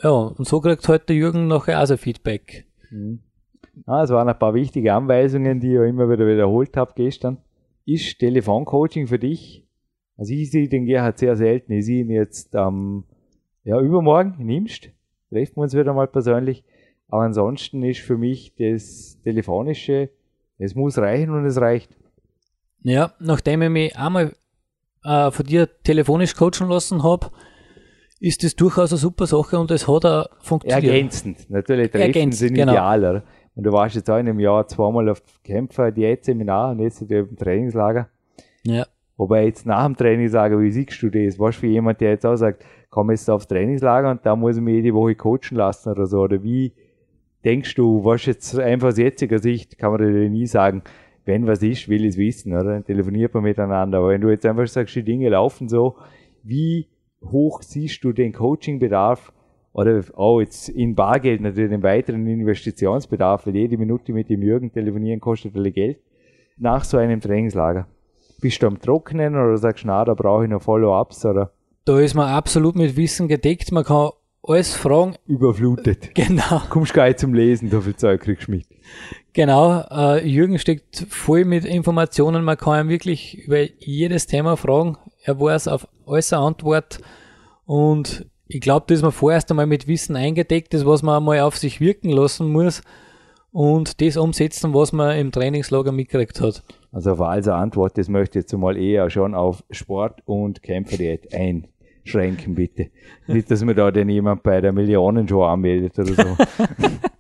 [0.02, 2.66] Ja, und so kriegt halt der Jürgen nachher also Feedback.
[3.86, 7.38] Ah, es waren ein paar wichtige Anweisungen, die ich immer wieder wiederholt habe gestern.
[7.86, 9.67] Ist Telefoncoaching für dich?
[10.18, 11.72] Also ich sehe den Gerhard sehr selten.
[11.74, 13.04] Ich sehe ihn jetzt ähm,
[13.64, 14.90] ja, übermorgen in Imst.
[15.30, 16.64] Treffen wir uns wieder mal persönlich.
[17.10, 20.10] Aber ansonsten ist für mich das Telefonische,
[20.58, 21.96] es muss reichen und es reicht.
[22.84, 24.34] Ja, nachdem ich mich einmal
[25.04, 27.32] äh, von dir telefonisch coachen lassen habe,
[28.20, 30.84] ist das durchaus eine super Sache und es hat auch funktioniert.
[30.84, 31.50] Ergänzend.
[31.50, 32.72] Natürlich Treffen Ergänzend, sind genau.
[32.74, 33.24] ideal, oder?
[33.56, 37.36] Und du warst jetzt auch in einem Jahr zweimal auf Kämpfer, Diätseminar und jetzt im
[37.36, 38.10] Trainingslager.
[38.64, 38.86] Ja.
[39.18, 41.40] Wobei jetzt nach dem Trainingslager, wie siehst du das?
[41.40, 44.62] Was für jemand, der jetzt auch sagt, komm jetzt aufs Trainingslager und da muss ich
[44.62, 46.22] mich jede Woche coachen lassen oder so?
[46.22, 46.74] Oder wie
[47.44, 50.84] denkst du, was jetzt einfach aus jetziger Sicht, kann man dir nie sagen,
[51.26, 52.74] wenn was ist, will ich es wissen, oder?
[52.74, 53.98] Dann telefoniert man miteinander.
[53.98, 55.96] Aber wenn du jetzt einfach sagst, die Dinge laufen so,
[56.44, 56.88] wie
[57.24, 59.34] hoch siehst du den Coachingbedarf
[59.74, 64.72] oder auch jetzt in Bargeld natürlich den weiteren Investitionsbedarf, weil jede Minute mit dem Jürgen
[64.72, 66.00] telefonieren kostet alle Geld,
[66.58, 67.88] nach so einem Trainingslager?
[68.42, 71.52] Bist du am Trocknen oder sagst du, na, da brauche ich noch Follow-ups oder
[71.86, 73.72] Da ist man absolut mit Wissen gedeckt.
[73.72, 74.12] Man kann
[74.44, 75.16] alles fragen.
[75.26, 76.14] überflutet?
[76.16, 78.66] Genau, Kommst gar nicht zum Lesen, so viel Zeug kriegst du mit.
[79.34, 79.82] genau.
[79.90, 82.44] Äh, Jürgen steckt voll mit Informationen.
[82.44, 84.98] Man kann ihn wirklich über jedes Thema fragen.
[85.24, 87.00] Er weiß auf alles eine Antwort.
[87.66, 91.58] Und ich glaube, dass man vorerst einmal mit Wissen eingedeckt ist, was man einmal auf
[91.58, 92.82] sich wirken lassen muss
[93.52, 96.64] und das umsetzen, was man im Trainingslager mitgekriegt hat.
[96.92, 101.34] Also auf also Antwort, das möchte ich jetzt mal eher schon auf Sport und Kämpferdiät
[101.34, 102.90] einschränken, bitte.
[103.28, 106.38] Nicht, dass mir da denn jemand bei der Millionenshow anmeldet oder so.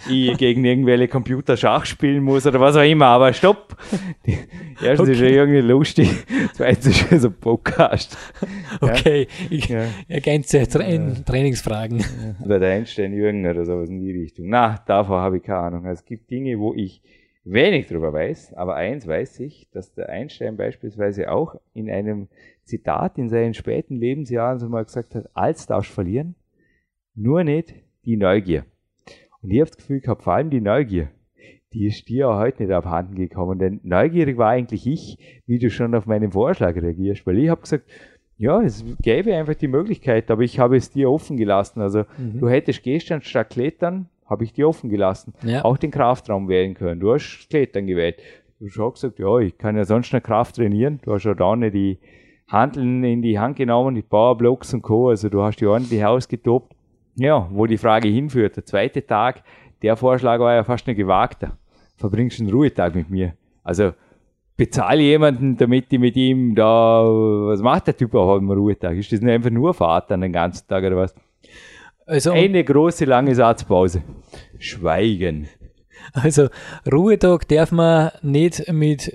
[0.08, 3.76] ich gegen irgendwelche Computer Schach spielen muss oder was auch immer, aber stopp!
[4.82, 6.08] Erstens ist ja irgendwie lustig,
[6.54, 8.16] zweitens ist es ein Podcast.
[8.80, 9.84] Okay, ich Ja.
[10.08, 10.82] ergänze Tra
[11.26, 12.02] Trainingsfragen.
[12.44, 14.48] Oder der Einstein Jürgen oder sowas in die Richtung.
[14.48, 15.86] Na, davor habe ich keine Ahnung.
[15.86, 17.02] Es gibt Dinge, wo ich
[17.44, 22.28] wenig drüber weiß, aber eins weiß ich, dass der Einstein beispielsweise auch in einem
[22.64, 26.34] Zitat in seinen späten Lebensjahren so mal gesagt hat, alles darfst verlieren,
[27.14, 27.74] nur nicht
[28.04, 28.64] die Neugier.
[29.42, 31.08] Und ich habe das Gefühl gehabt, vor allem die Neugier,
[31.72, 35.70] die ist dir auch heute nicht abhanden gekommen, denn neugierig war eigentlich ich, wie du
[35.70, 37.84] schon auf meinen Vorschlag reagierst, weil ich habe gesagt,
[38.36, 41.80] ja, es gäbe einfach die Möglichkeit, aber ich habe es dir offen gelassen.
[41.82, 45.64] Also du hättest gestern statt Klettern, habe ich dir offen gelassen, Ja.
[45.64, 47.00] auch den Kraftraum wählen können.
[47.00, 48.16] Du hast Klettern gewählt.
[48.58, 51.00] Du hast auch gesagt, ja, ich kann ja sonst noch Kraft trainieren.
[51.02, 51.98] Du hast ja da nicht die
[52.48, 55.08] Handeln in die Hand genommen, die Powerblocks und Co.
[55.10, 56.74] Also du hast die ordentlich ausgetobt.
[57.20, 58.56] Ja, wo die Frage hinführt.
[58.56, 59.42] Der zweite Tag,
[59.82, 61.58] der Vorschlag war ja fast ein gewagter.
[61.98, 63.34] Verbringst du einen Ruhetag mit mir.
[63.62, 63.92] Also
[64.56, 68.96] bezahle jemanden, damit ich mit ihm da, was macht der Typ auch am Ruhetag?
[68.96, 71.14] Ist das nicht einfach nur Fahrt dann den ganzen Tag oder was?
[72.06, 74.02] Also, Eine große lange Satzpause.
[74.58, 75.46] Schweigen.
[76.14, 76.48] also
[76.90, 79.14] Ruhetag darf man nicht mit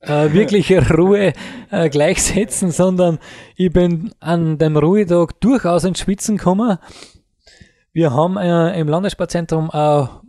[0.00, 1.32] äh, wirklicher Ruhe
[1.70, 3.18] äh, gleichsetzen, sondern
[3.56, 6.76] ich bin an dem Ruhetag durchaus ins Schwitzen gekommen.
[7.96, 10.20] Wir haben äh, im Landessportzentrum auch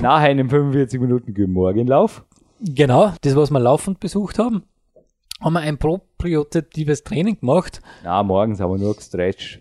[0.00, 2.24] Nach einem 45 Minuten Morgenlauf.
[2.60, 4.62] Genau, das, was wir laufend besucht haben,
[5.40, 7.80] haben wir ein propriozeptives Training gemacht.
[8.04, 9.60] Na, morgens haben wir nur gestretcht.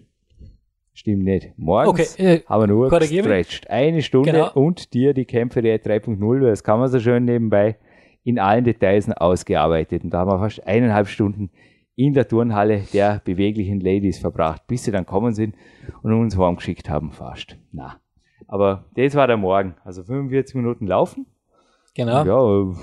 [0.94, 1.58] Stimmt nicht.
[1.58, 3.68] Morgens Okay, äh, haben wir nur gestretcht.
[3.72, 4.52] Eine Stunde Genau.
[4.54, 7.78] und dir die Kämpfe der 3.0, das kann man so schön nebenbei
[8.24, 10.04] in allen Details ausgearbeitet.
[10.04, 11.50] Und da haben wir fast eineinhalb Stunden
[11.98, 15.56] in der Turnhalle der beweglichen Ladies verbracht, bis sie dann kommen sind
[16.04, 17.58] und uns heimgeschickt haben fast.
[17.74, 18.00] Na.
[18.48, 19.76] Aber das war der Morgen.
[19.84, 21.26] Also 45 Minuten laufen.
[21.96, 22.24] Genau.
[22.24, 22.78] Ja,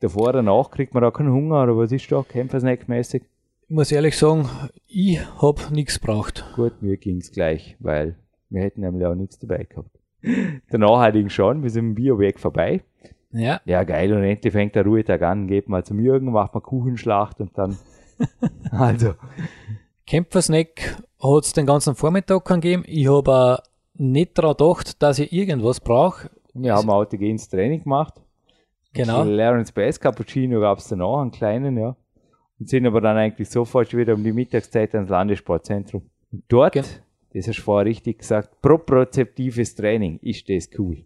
[0.00, 3.22] davor, danach kriegt man da keinen Hunger oder was ist da, Kämpfersnack-mäßig?
[3.68, 4.48] Ich muss ehrlich sagen,
[4.86, 6.44] ich hab nichts braucht.
[6.54, 8.16] Gut, mir ging's gleich, weil
[8.48, 9.98] wir hätten nämlich auch nichts dabei gehabt.
[10.70, 12.82] Danach hatte ich schon, wir sind im Bioweg vorbei.
[13.32, 16.60] Ja, Ja, geil, und endlich fängt der Ruhetag an, geht mal zum Jürgen, macht mal
[16.60, 17.76] Kuchenschlacht und dann,
[18.78, 19.14] also,
[20.06, 22.84] Kämpfersnack hat es den ganzen Vormittag kann geben.
[22.86, 23.58] Ich habe auch
[23.94, 26.30] nicht daran gedacht, dass ich irgendwas brauche.
[26.54, 28.14] wir haben autogenes Training gemacht.
[28.92, 29.22] Genau.
[29.24, 31.96] Lawrence Bass Cappuccino gab's danach, einen kleinen, ja.
[32.58, 36.02] Und sind aber dann eigentlich sofort schon wieder um die Mittagszeit ans Landessportzentrum.
[36.30, 36.84] Und dort, Gen-
[37.32, 41.04] das hast du vorher richtig gesagt, propriozeptives Training, ist das cool.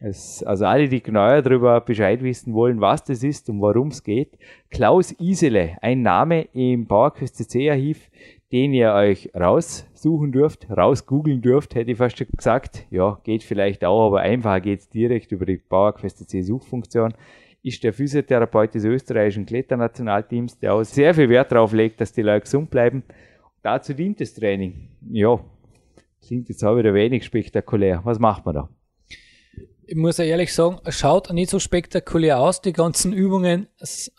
[0.00, 4.02] Es, also alle, die genauer darüber Bescheid wissen wollen, was das ist und worum es
[4.02, 4.38] geht.
[4.70, 8.10] Klaus Isele, ein Name im PowerQuest CC Archiv,
[8.52, 12.86] den ihr euch raussuchen dürft, rausgoogeln dürft, hätte ich fast schon gesagt.
[12.90, 17.14] Ja, geht vielleicht auch, aber einfacher geht's direkt über die PowerQuest CC Suchfunktion.
[17.62, 22.22] Ist der Physiotherapeut des österreichischen Kletternationalteams, der auch sehr viel Wert darauf legt, dass die
[22.22, 23.02] Leute gesund bleiben.
[23.62, 24.88] Dazu dient das Training.
[25.10, 25.40] Ja,
[26.26, 28.00] Klingt jetzt auch wieder wenig spektakulär.
[28.02, 28.68] Was macht man da?
[29.88, 32.60] Ich muss ja ehrlich sagen, schaut nicht so spektakulär aus.
[32.60, 33.68] Die ganzen Übungen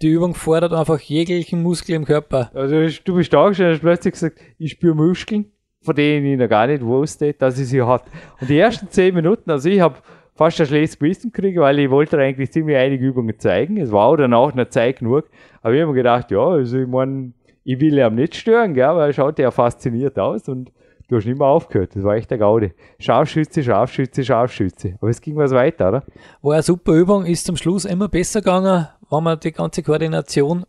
[0.03, 2.51] die Übung fordert einfach jeglichen Muskel im Körper.
[2.55, 2.75] Also
[3.05, 5.47] du bist da gestanden und hast plötzlich gesagt, ich spüre Muskeln,
[5.81, 8.05] von denen ich noch gar nicht wusste, dass ich sie hat.
[8.41, 9.97] Und die ersten zehn Minuten, also ich habe
[10.35, 13.77] fast ein schlechtes Gewissen gekriegt, weil ich wollte eigentlich ziemlich einige Übungen zeigen.
[13.77, 15.25] Es war auch danach noch Zeit genug.
[15.63, 17.33] Aber ich habe mir gedacht, ja, also ich meine,
[17.65, 20.73] ich will ihn nicht stören, gell, weil er schaut ja fasziniert aus und
[21.09, 21.95] du hast nicht mehr aufgehört.
[21.95, 22.73] Das war echt der Gaude.
[22.99, 24.97] Scharfschütze, Scharfschütze, Scharfschütze.
[25.01, 26.05] Aber es ging was weiter, oder?
[26.41, 30.65] War eine super Übung, ist zum Schluss immer besser gegangen, wenn man die ganze Koordination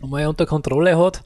[0.00, 1.24] mal unter Kontrolle hat,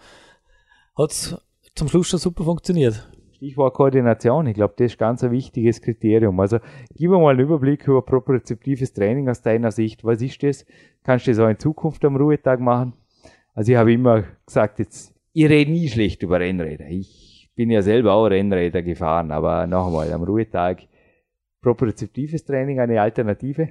[0.97, 1.37] hat's
[1.75, 3.07] zum Schluss schon super funktioniert.
[3.37, 6.39] Stichwort Koordination, ich glaube, das ist ganz ein wichtiges Kriterium.
[6.39, 6.59] Also
[6.95, 10.05] gib mir mal einen Überblick über propriozeptives Training aus deiner Sicht.
[10.05, 10.65] Was ist das?
[11.03, 12.93] Kannst du das auch in Zukunft am Ruhetag machen?
[13.55, 16.87] Also ich habe immer gesagt, jetzt, ich rede nie schlecht über Rennräder.
[16.89, 20.83] Ich bin ja selber auch Rennräder gefahren, aber noch einmal, am Ruhetag
[21.61, 23.69] propriozeptives Training eine Alternative,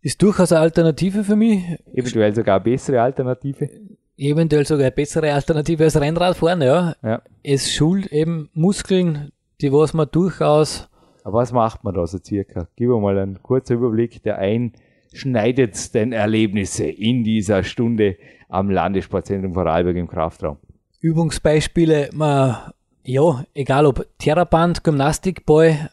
[0.00, 3.68] Ist durchaus eine Alternative für mich, eventuell sogar eine bessere Alternative.
[4.16, 6.94] eventuell sogar eine bessere Alternative als Rennradfahren, ja.
[7.02, 7.22] Ja.
[7.42, 10.88] Es schult eben Muskeln, die was man durchaus,
[11.24, 12.68] Aber was macht man da so circa?
[12.76, 18.16] Gib mir mal einen kurzen Überblick der einschneidendsten Erlebnisse in dieser Stunde
[18.52, 20.58] am Landessportzentrum Vorarlberg im Kraftraum.
[21.00, 22.56] Übungsbeispiele, man,
[23.02, 25.90] ja, egal ob Theraband, Gymnastikball,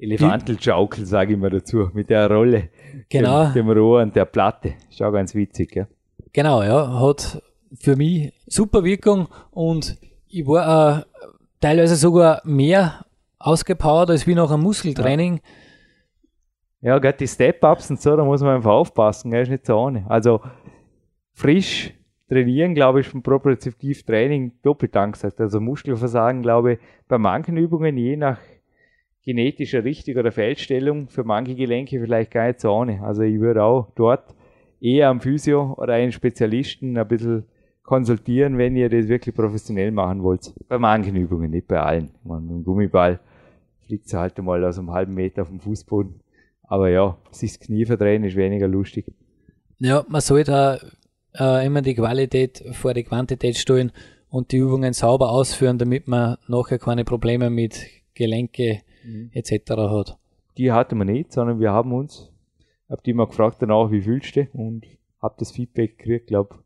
[0.00, 2.70] Elefantelschaukel, sage ich mal dazu, mit der Rolle,
[3.08, 3.46] Genau.
[3.46, 4.74] dem, dem Rohr und der Platte.
[4.90, 5.86] Ist auch ganz witzig, ja.
[6.32, 7.42] Genau, ja, hat
[7.78, 9.98] für mich super Wirkung und
[10.28, 11.02] ich war äh,
[11.60, 13.04] teilweise sogar mehr
[13.38, 15.40] ausgepowert als wie nach einem Muskeltraining.
[16.80, 19.76] Ja, gerade die Step-Ups und so, da muss man einfach aufpassen, gell, ist nicht so
[19.76, 20.06] ohne.
[20.08, 20.40] Also
[21.34, 21.92] frisch
[22.28, 25.40] trainieren, glaube ich, vom propriozeptiv Training doppelt angesagt.
[25.40, 28.38] Also Muskelversagen, glaube ich, bei manchen Übungen, je nach
[29.24, 33.02] genetischer Richtig- oder Fehlstellung, für manche Gelenke vielleicht gar nicht so ohne.
[33.02, 34.34] Also ich würde auch dort
[34.80, 37.44] eher am Physio oder einen Spezialisten ein bisschen
[37.82, 40.52] konsultieren, wenn ihr das wirklich professionell machen wollt.
[40.68, 42.10] Bei manchen Übungen, nicht bei allen.
[42.22, 43.18] Meine, mit dem Gummiball
[43.86, 46.20] fliegt es halt einmal aus einem halben Meter auf dem Fußboden.
[46.62, 49.06] Aber ja, sich das Knie verdrehen ist weniger lustig.
[49.78, 50.80] Ja, man sollte
[51.38, 53.92] äh, immer die Qualität vor die Quantität stellen
[54.30, 58.82] und die Übungen sauber ausführen, damit man nachher keine Probleme mit Gelenke
[59.32, 59.70] etc.
[59.70, 60.18] hat.
[60.56, 62.30] Die hatten wir nicht, sondern wir haben uns,
[62.88, 64.84] hab die mal gefragt danach, wie fühlst du und
[65.20, 66.58] hab das Feedback gekriegt, glaub,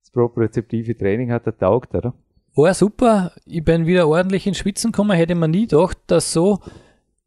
[0.00, 2.14] das propriozeptive Training hat er taugt, oder?
[2.56, 6.58] War super, ich bin wieder ordentlich ins Schwitzen gekommen, hätte man nie gedacht, dass so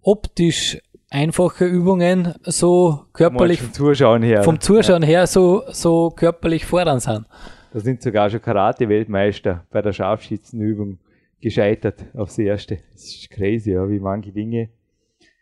[0.01, 0.79] optisch
[1.13, 4.43] einfache Übungen so körperlich vom Zuschauen her.
[4.43, 7.25] vom Zuschauen her so, so körperlich fordernd sind.
[7.71, 10.99] Da sind sogar schon Karate-Weltmeister bei der Scharfschützenübung
[11.39, 12.79] gescheitert aufs Erste.
[12.91, 14.69] Das ist crazy, ja, wie manche Dinge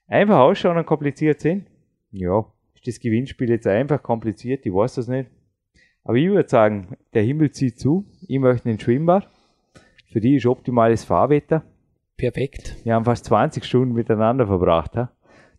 [0.07, 1.67] einfach ausschauen und kompliziert sind.
[2.11, 2.45] Ja,
[2.75, 4.65] ist das Gewinnspiel jetzt einfach kompliziert?
[4.65, 5.29] Ich weiß das nicht.
[6.03, 8.05] Aber ich würde sagen, der Himmel zieht zu.
[8.27, 9.29] Ich möchte ein Schwimmbad.
[10.11, 11.63] Für die ist optimales Fahrwetter.
[12.17, 12.75] Perfekt.
[12.83, 14.95] Wir haben fast 20 Stunden miteinander verbracht.
[14.95, 15.11] Ha?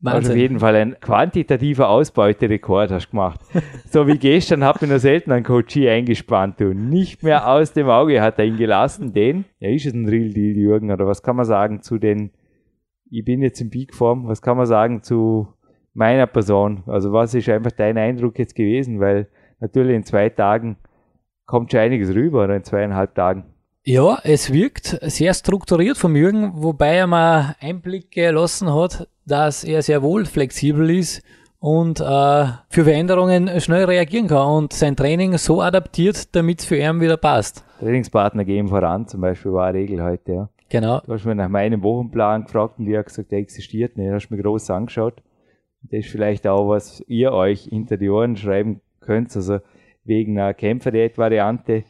[0.05, 0.36] Also auf Wahnsinn.
[0.36, 3.40] jeden Fall ein quantitativer Ausbeuterekord hast du gemacht.
[3.88, 7.88] so wie gestern hat mir noch selten ein Coachie eingespannt und nicht mehr aus dem
[7.88, 11.22] Auge hat er ihn gelassen, denn, ja, ist es ein Real Deal, Jürgen, oder was
[11.22, 12.32] kann man sagen zu den,
[13.11, 15.46] ich bin jetzt in Peakform, was kann man sagen zu
[15.94, 16.82] meiner Person?
[16.86, 18.98] Also was ist einfach dein Eindruck jetzt gewesen?
[18.98, 19.28] Weil
[19.61, 20.78] natürlich in zwei Tagen
[21.46, 23.44] kommt schon einiges rüber, oder in zweieinhalb Tagen.
[23.85, 29.83] Ja, es wirkt sehr strukturiert vom Jürgen, wobei er mal Einblicke lassen hat, dass er
[29.83, 31.20] sehr wohl flexibel ist
[31.59, 32.05] und äh,
[32.68, 37.16] für Veränderungen schnell reagieren kann und sein Training so adaptiert, damit es für ihn wieder
[37.16, 37.64] passt.
[37.80, 40.49] Trainingspartner gehen voran, zum Beispiel war eine Regel heute, ja.
[40.68, 41.01] Genau.
[41.01, 44.09] Du hast mir nach meinem Wochenplan gefragt und ich habe gesagt, der existiert nicht.
[44.09, 45.24] Du hast mir groß angeschaut.
[45.83, 49.35] Das ist vielleicht auch, was ihr euch hinter die Ohren schreiben könnt.
[49.35, 49.59] Also
[50.05, 51.83] wegen einer Kämpferdiät-Variante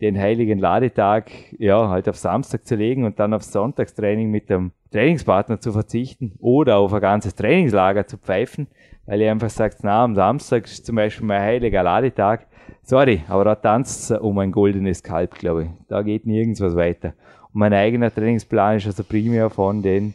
[0.00, 4.72] den heiligen Ladetag ja halt auf Samstag zu legen und dann aufs Sonntagstraining mit dem
[4.92, 8.68] Trainingspartner zu verzichten oder auf ein ganzes Trainingslager zu pfeifen,
[9.06, 12.46] weil ihr einfach sagt, na, am Samstag ist zum Beispiel mein heiliger Ladetag.
[12.82, 15.68] Sorry, aber da tanzt um ein goldenes Kalb, glaube ich.
[15.88, 17.14] Da geht nirgends was weiter.
[17.52, 20.14] Und mein eigener Trainingsplan ist also primär von den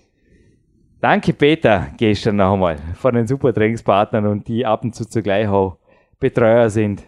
[1.03, 5.49] Danke Peter gestern noch einmal von den super Trainingspartnern und die ab und zu zugleich
[5.49, 5.77] auch
[6.17, 7.03] Betreuer sind.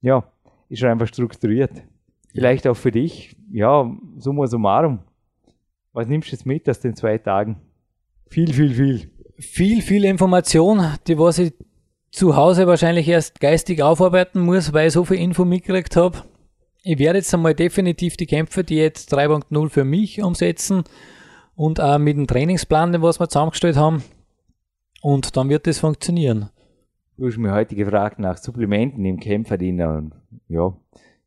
[0.00, 0.24] Ja,
[0.70, 1.82] ist schon einfach strukturiert.
[2.36, 5.00] Vielleicht auch für dich, ja, summa summarum.
[5.92, 7.56] Was nimmst du jetzt mit aus den zwei Tagen?
[8.28, 9.10] Viel, viel, viel.
[9.38, 11.54] Viel, viel Information, die was ich
[12.10, 16.18] zu Hause wahrscheinlich erst geistig aufarbeiten muss, weil ich so viel Info mitgekriegt habe.
[16.82, 20.84] Ich werde jetzt einmal definitiv die Kämpfe, die jetzt 3.0 für mich umsetzen
[21.54, 24.02] und auch mit dem Trainingsplan, den was wir zusammengestellt haben.
[25.02, 26.50] Und dann wird das funktionieren.
[27.16, 30.14] Du hast mir heute gefragt nach Supplementen im Kämpferdiener und
[30.48, 30.74] ja,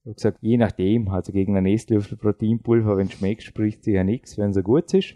[0.09, 4.03] habe gesagt, je nachdem, also gegen einen Esslöffel Proteinpulver, wenn es schmeckt, spricht sich ja
[4.03, 5.15] nichts, wenn es so gut ist.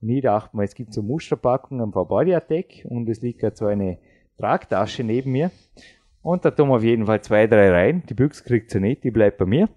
[0.00, 3.56] Und ich dachte mir, es gibt so Musterpackungen am Body Attack und es liegt gerade
[3.56, 3.98] so eine
[4.38, 5.50] Tragtasche neben mir.
[6.22, 8.02] Und da tun wir auf jeden Fall zwei, drei rein.
[8.08, 9.68] Die Büchse kriegt sie nicht, die bleibt bei mir.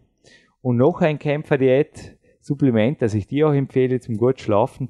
[0.62, 4.90] Und noch ein Kämpferdiät-Supplement, das ich dir auch empfehle zum gut schlafen.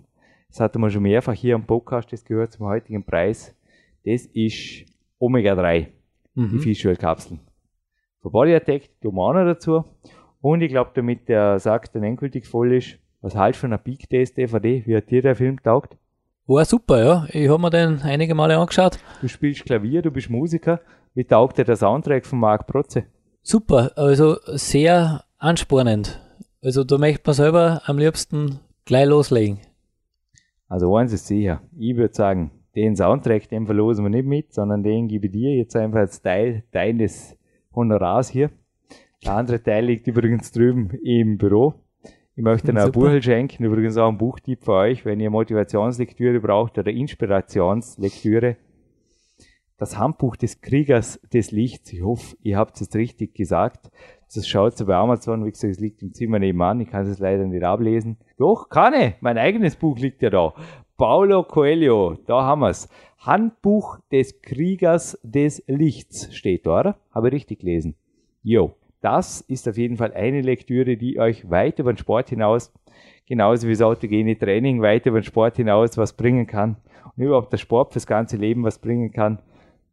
[0.50, 3.56] Das hatten wir schon mehrfach hier am Podcast, das gehört zum heutigen Preis.
[4.06, 4.86] Das ist
[5.20, 5.88] Omega-3,
[6.36, 6.50] Mhm.
[6.54, 7.40] die Fischölkapseln.
[8.22, 9.84] Für Body Attack auch noch dazu.
[10.42, 14.10] Und ich glaube, damit der Sack dann endgültig voll ist, was halt von einer Peak
[14.10, 15.98] Test DVD, wie hat dir der Film taugt?
[16.48, 17.26] War super, ja.
[17.30, 18.98] Ich habe mir den einige Male angeschaut.
[19.22, 20.80] Du spielst Klavier, du bist Musiker.
[21.14, 23.04] Wie taugt dir der Soundtrack von Marc Protze?
[23.42, 26.20] Super, also sehr anspornend.
[26.64, 29.60] Also da möchte man selber am liebsten gleich loslegen.
[30.68, 34.84] Also eins ist sicher, ich würde sagen, den Soundtrack, den verlosen wir nicht mit, sondern
[34.84, 37.36] den gebe ich dir jetzt einfach als Teil deines
[37.80, 38.52] Honorars hier.
[39.24, 41.74] Der andere Teil liegt übrigens drüben im Büro.
[42.36, 43.14] Ich möchte noch ein Super.
[43.16, 48.58] Buch schenken, übrigens auch ein Buchtipp für euch, wenn ihr Motivationslektüre braucht oder Inspirationslektüre.
[49.78, 51.92] Das Handbuch des Kriegers des Lichts.
[51.94, 53.90] Ich hoffe, ihr habt es jetzt richtig gesagt.
[54.34, 56.80] Das schaut ihr bei Amazon, wie gesagt, es liegt im Zimmer nebenan.
[56.82, 58.18] Ich kann es leider nicht ablesen.
[58.38, 59.14] Doch, kann ich.
[59.22, 60.54] Mein eigenes Buch liegt ja da.
[61.00, 62.90] Paulo Coelho, da haben wir's.
[63.20, 66.98] Handbuch des Kriegers des Lichts steht da, oder?
[67.12, 67.96] Habe ich richtig gelesen.
[68.44, 72.74] Jo, das ist auf jeden Fall eine Lektüre, die euch weit über den Sport hinaus,
[73.26, 76.76] genauso wie das autogene Training, weit über den Sport hinaus was bringen kann.
[77.16, 79.40] Und überhaupt der Sport fürs ganze Leben was bringen kann.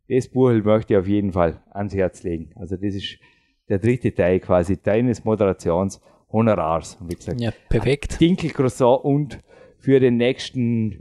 [0.09, 2.51] Das Buch möchte ich auf jeden Fall ans Herz legen.
[2.57, 3.21] Also das ist
[3.69, 6.97] der dritte Teil quasi deines Moderationshonorars.
[7.01, 8.21] Und wie gesagt, Ja, perfekt.
[8.21, 9.39] Dinkelcroissant und
[9.87, 10.99] für den nächsten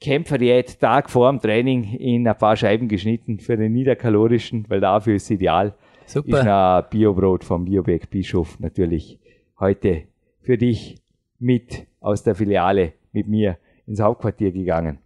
[0.00, 5.16] Kämpferdiät Tag vor dem Training in ein paar Scheiben geschnitten für den niederkalorischen, weil dafür
[5.16, 5.74] ist ideal.
[6.06, 6.42] Ist Super.
[6.42, 9.18] noch ein Biobrot vom Biobeck Bischof natürlich
[9.60, 10.04] heute
[10.40, 10.96] für dich
[11.38, 15.00] mit aus der Filiale mit mir ins Hauptquartier gegangen.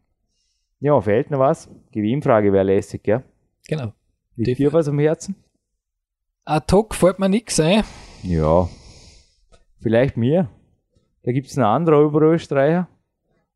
[0.78, 1.68] Ja, fehlt noch was?
[1.90, 3.24] Gewinnfrage wäre lässig, gell?
[3.66, 3.92] Genau.
[4.36, 5.34] Liegt Die- dir was am Herzen?
[6.44, 7.82] Ad hoc fällt mir nichts ein.
[8.22, 8.68] Ja,
[9.80, 10.48] vielleicht mir.
[11.24, 12.86] Da gibt es einen anderen Oberösterreicher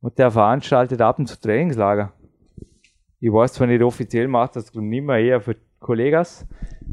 [0.06, 2.12] und der veranstaltet ab und zu Trainingslager.
[3.18, 6.46] Ich weiß zwar nicht offiziell, macht das nicht mehr eher für Kollegas.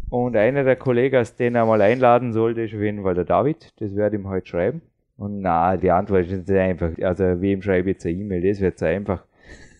[0.09, 3.71] Und einer der Kollegas, den er mal einladen sollte, ist auf jeden Fall der David.
[3.79, 4.81] Das werde ich ihm heute schreiben.
[5.15, 6.89] Und na, die Antwort ist jetzt einfach.
[7.03, 8.49] Also, wem schreibe ich jetzt eine E-Mail?
[8.49, 9.23] Das wird so einfach.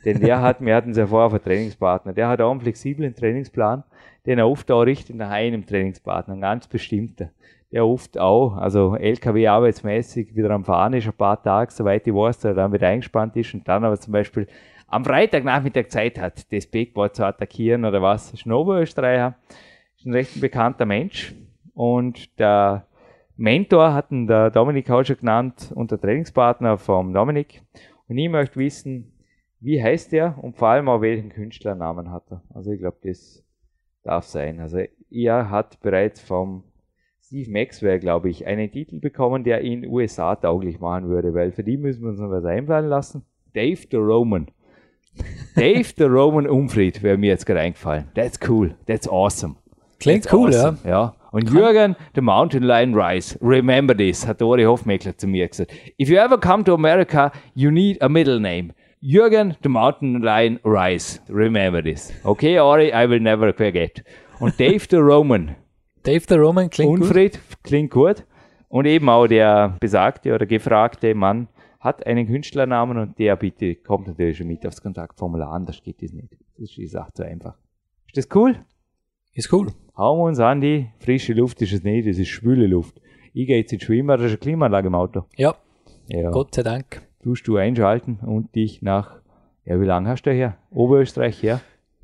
[0.05, 2.61] Denn der hat, wir hatten es ja vorher auf einen Trainingspartner, der hat auch einen
[2.61, 3.83] flexiblen Trainingsplan,
[4.27, 7.31] den er oft auch richtet nach einem Trainingspartner, einen ganz bestimmter.
[7.73, 12.13] Der oft auch, also LKW arbeitsmäßig wieder am Fahren ist, ein paar Tage, soweit ich
[12.13, 14.47] weiß, der dann wieder eingespannt ist und dann aber zum Beispiel
[14.87, 18.31] am Freitagnachmittag Zeit hat, das Backboard zu attackieren oder was.
[18.31, 19.33] Ist ein Oberösterreicher,
[19.97, 21.33] ist ein recht bekannter Mensch
[21.73, 22.85] und der
[23.37, 27.63] Mentor hat ihn der Dominik auch schon genannt und der Trainingspartner vom Dominik.
[28.07, 29.11] Und ich möchte wissen,
[29.59, 32.43] wie heißt der und vor allem auch welchen Künstlernamen hat er.
[32.53, 33.43] Also ich glaube, das
[34.03, 34.59] darf sein.
[34.59, 34.77] Also
[35.09, 36.65] er hat bereits vom
[37.33, 41.63] Steve Maxwell, glaube ich, einen Titel bekommen, der ihn USA tauglich machen würde, weil für
[41.63, 43.23] die müssen wir uns noch was einfallen lassen.
[43.55, 44.51] Dave the Roman.
[45.55, 48.05] Dave the Roman Umfried wäre mir jetzt gerade eingefallen.
[48.13, 48.75] That's cool.
[48.85, 49.55] That's awesome.
[49.99, 50.77] Klingt That's cool, awesome.
[50.85, 51.15] ja.
[51.31, 53.35] Und Jürgen, the Mountain Lion Rise.
[53.41, 55.73] Remember this, hat Ori Hofmeckler zu mir gesagt.
[55.99, 58.75] If you ever come to America, you need a middle name.
[59.01, 61.19] Jürgen, the Mountain Lion Rise.
[61.29, 62.13] Remember this.
[62.25, 64.03] Okay, Ori, I will never forget.
[64.39, 65.55] Und Dave the Roman.
[66.03, 67.01] Dave the Roman klingt gut.
[67.01, 68.25] Unfried, klingt gut.
[68.69, 71.47] Und eben auch der besagte oder gefragte Mann
[71.79, 76.11] hat einen Künstlernamen und der bitte kommt natürlich schon mit aufs Kontaktformular, anders geht das
[76.13, 76.33] nicht.
[76.57, 77.55] Das ist die Sache so einfach.
[78.07, 78.55] Ist das cool?
[79.33, 79.67] Ist cool.
[79.97, 83.01] Hauen wir uns an die frische Luft ist es nicht, es ist schwüle Luft.
[83.33, 85.25] Ich gehe jetzt ins Schwimmen, da ist eine Klimaanlage im Auto.
[85.35, 85.55] Ja,
[86.07, 86.29] Ja.
[86.31, 87.01] Gott sei Dank.
[87.21, 89.21] Tust du einschalten und dich nach,
[89.65, 90.57] ja, wie lange hast du her?
[90.71, 91.61] Oberösterreich her?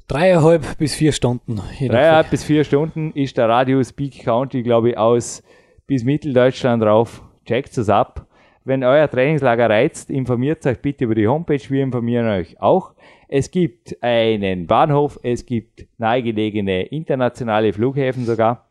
[0.09, 1.61] Dreieinhalb bis vier Stunden.
[1.79, 5.43] Dreieinhalb bis vier Stunden ist der Radius Peak County, glaube ich, aus
[5.85, 7.21] bis Mitteldeutschland rauf.
[7.45, 8.25] Checkt es ab.
[8.65, 11.61] Wenn euer Trainingslager reizt, informiert euch bitte über die Homepage.
[11.69, 12.95] Wir informieren euch auch.
[13.27, 18.67] Es gibt einen Bahnhof, es gibt nahegelegene internationale Flughäfen sogar.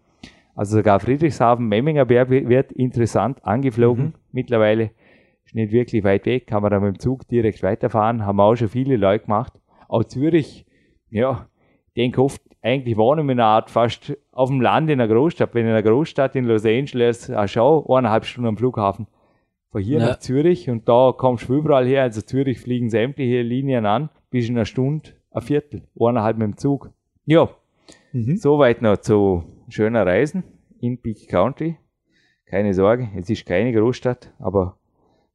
[0.57, 4.91] Also sogar Friedrichshafen, Memminger Berg wird interessant angeflogen mittlerweile.
[5.47, 8.27] Ist nicht wirklich weit weg, kann man da mit dem Zug direkt weiterfahren.
[8.27, 9.53] Haben auch schon viele Leute gemacht.
[9.87, 10.67] Auch Zürich,
[11.11, 11.49] ja,
[11.89, 15.13] ich denke oft, eigentlich wohnen wir in einer Art fast auf dem Land in einer
[15.13, 15.55] Großstadt.
[15.55, 19.07] Wenn in einer Großstadt in Los Angeles, auch schau, eineinhalb Stunden am Flughafen.
[19.71, 20.07] Von hier Ja.
[20.09, 22.03] nach Zürich und da kommst du überall her.
[22.03, 26.57] Also Zürich fliegen sämtliche Linien an, bis in einer Stunde, ein Viertel, eineinhalb mit dem
[26.57, 26.91] Zug.
[27.27, 27.49] Ja,
[28.37, 30.43] soweit noch zu schöner Reisen
[30.81, 31.77] in Peak County.
[32.47, 34.79] Keine Sorge, es ist keine Großstadt, aber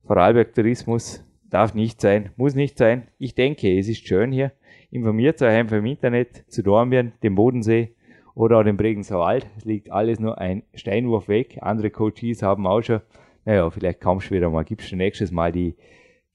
[0.05, 3.07] Vorarlberg Tourismus darf nicht sein, muss nicht sein.
[3.19, 4.51] Ich denke, es ist schön hier.
[4.91, 7.95] Informiert euch einfach im Internet zu Dornbirn, dem Bodensee
[8.35, 9.47] oder auch dem Bregenzer Wald.
[9.57, 11.57] Es liegt alles nur ein Steinwurf weg.
[11.61, 13.01] Andere Coaches haben auch schon,
[13.45, 15.75] naja, vielleicht kommst du wieder mal, gibst du nächstes Mal die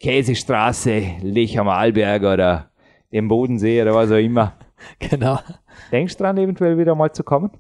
[0.01, 2.71] Käsestraße, Lech am Arlberg oder
[3.13, 4.55] den Bodensee oder was auch immer.
[5.01, 5.41] Genau.
[5.91, 7.51] Denkst du dran, eventuell wieder mal zu kommen?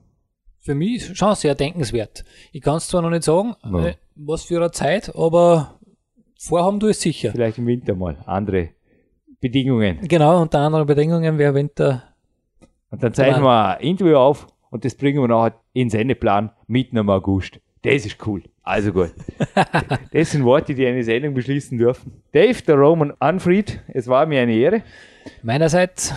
[0.61, 2.25] Für mich schon sehr denkenswert.
[2.53, 3.87] Ich kann es zwar noch nicht sagen, Ja.
[3.89, 5.81] äh, was für eine Zeit, aber
[6.39, 7.33] vorhaben du es sicher.
[7.33, 8.19] Vielleicht im Winter mal.
[8.27, 8.69] Andere
[9.41, 10.01] Bedingungen.
[10.03, 12.05] Genau, unter anderen Bedingungen wäre Winter.
[12.91, 16.51] Und dann zeichnen wir ein Interview auf und das bringen wir nachher in den Sendeplan
[16.67, 17.61] mitten im August.
[17.83, 18.43] Das ist cool.
[18.63, 19.13] Also gut.
[20.13, 22.23] das sind Worte, die eine Sendung beschließen dürfen.
[22.33, 24.83] Dave, der Roman Unfried, es war mir eine Ehre.
[25.43, 26.15] Meinerseits,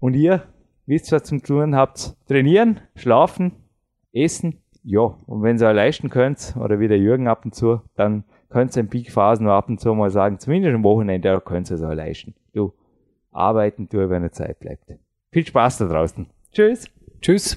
[0.00, 0.42] Und ihr
[0.86, 2.14] wisst, was zum tun habt.
[2.26, 3.52] Trainieren, schlafen,
[4.12, 4.60] essen.
[4.82, 8.24] Ja, und wenn ihr euch leisten könnt, oder wie der Jürgen ab und zu, dann
[8.54, 11.68] könnt ihr in Peakphasen nur ab und zu mal sagen, zumindest am Wochenende, da könnt
[11.70, 12.34] ihr es euch leisten.
[12.52, 12.72] Du,
[13.32, 14.84] arbeiten tue, wenn eine Zeit bleibt.
[15.32, 16.28] Viel Spaß da draußen.
[16.52, 16.88] Tschüss.
[17.20, 17.56] tschüss.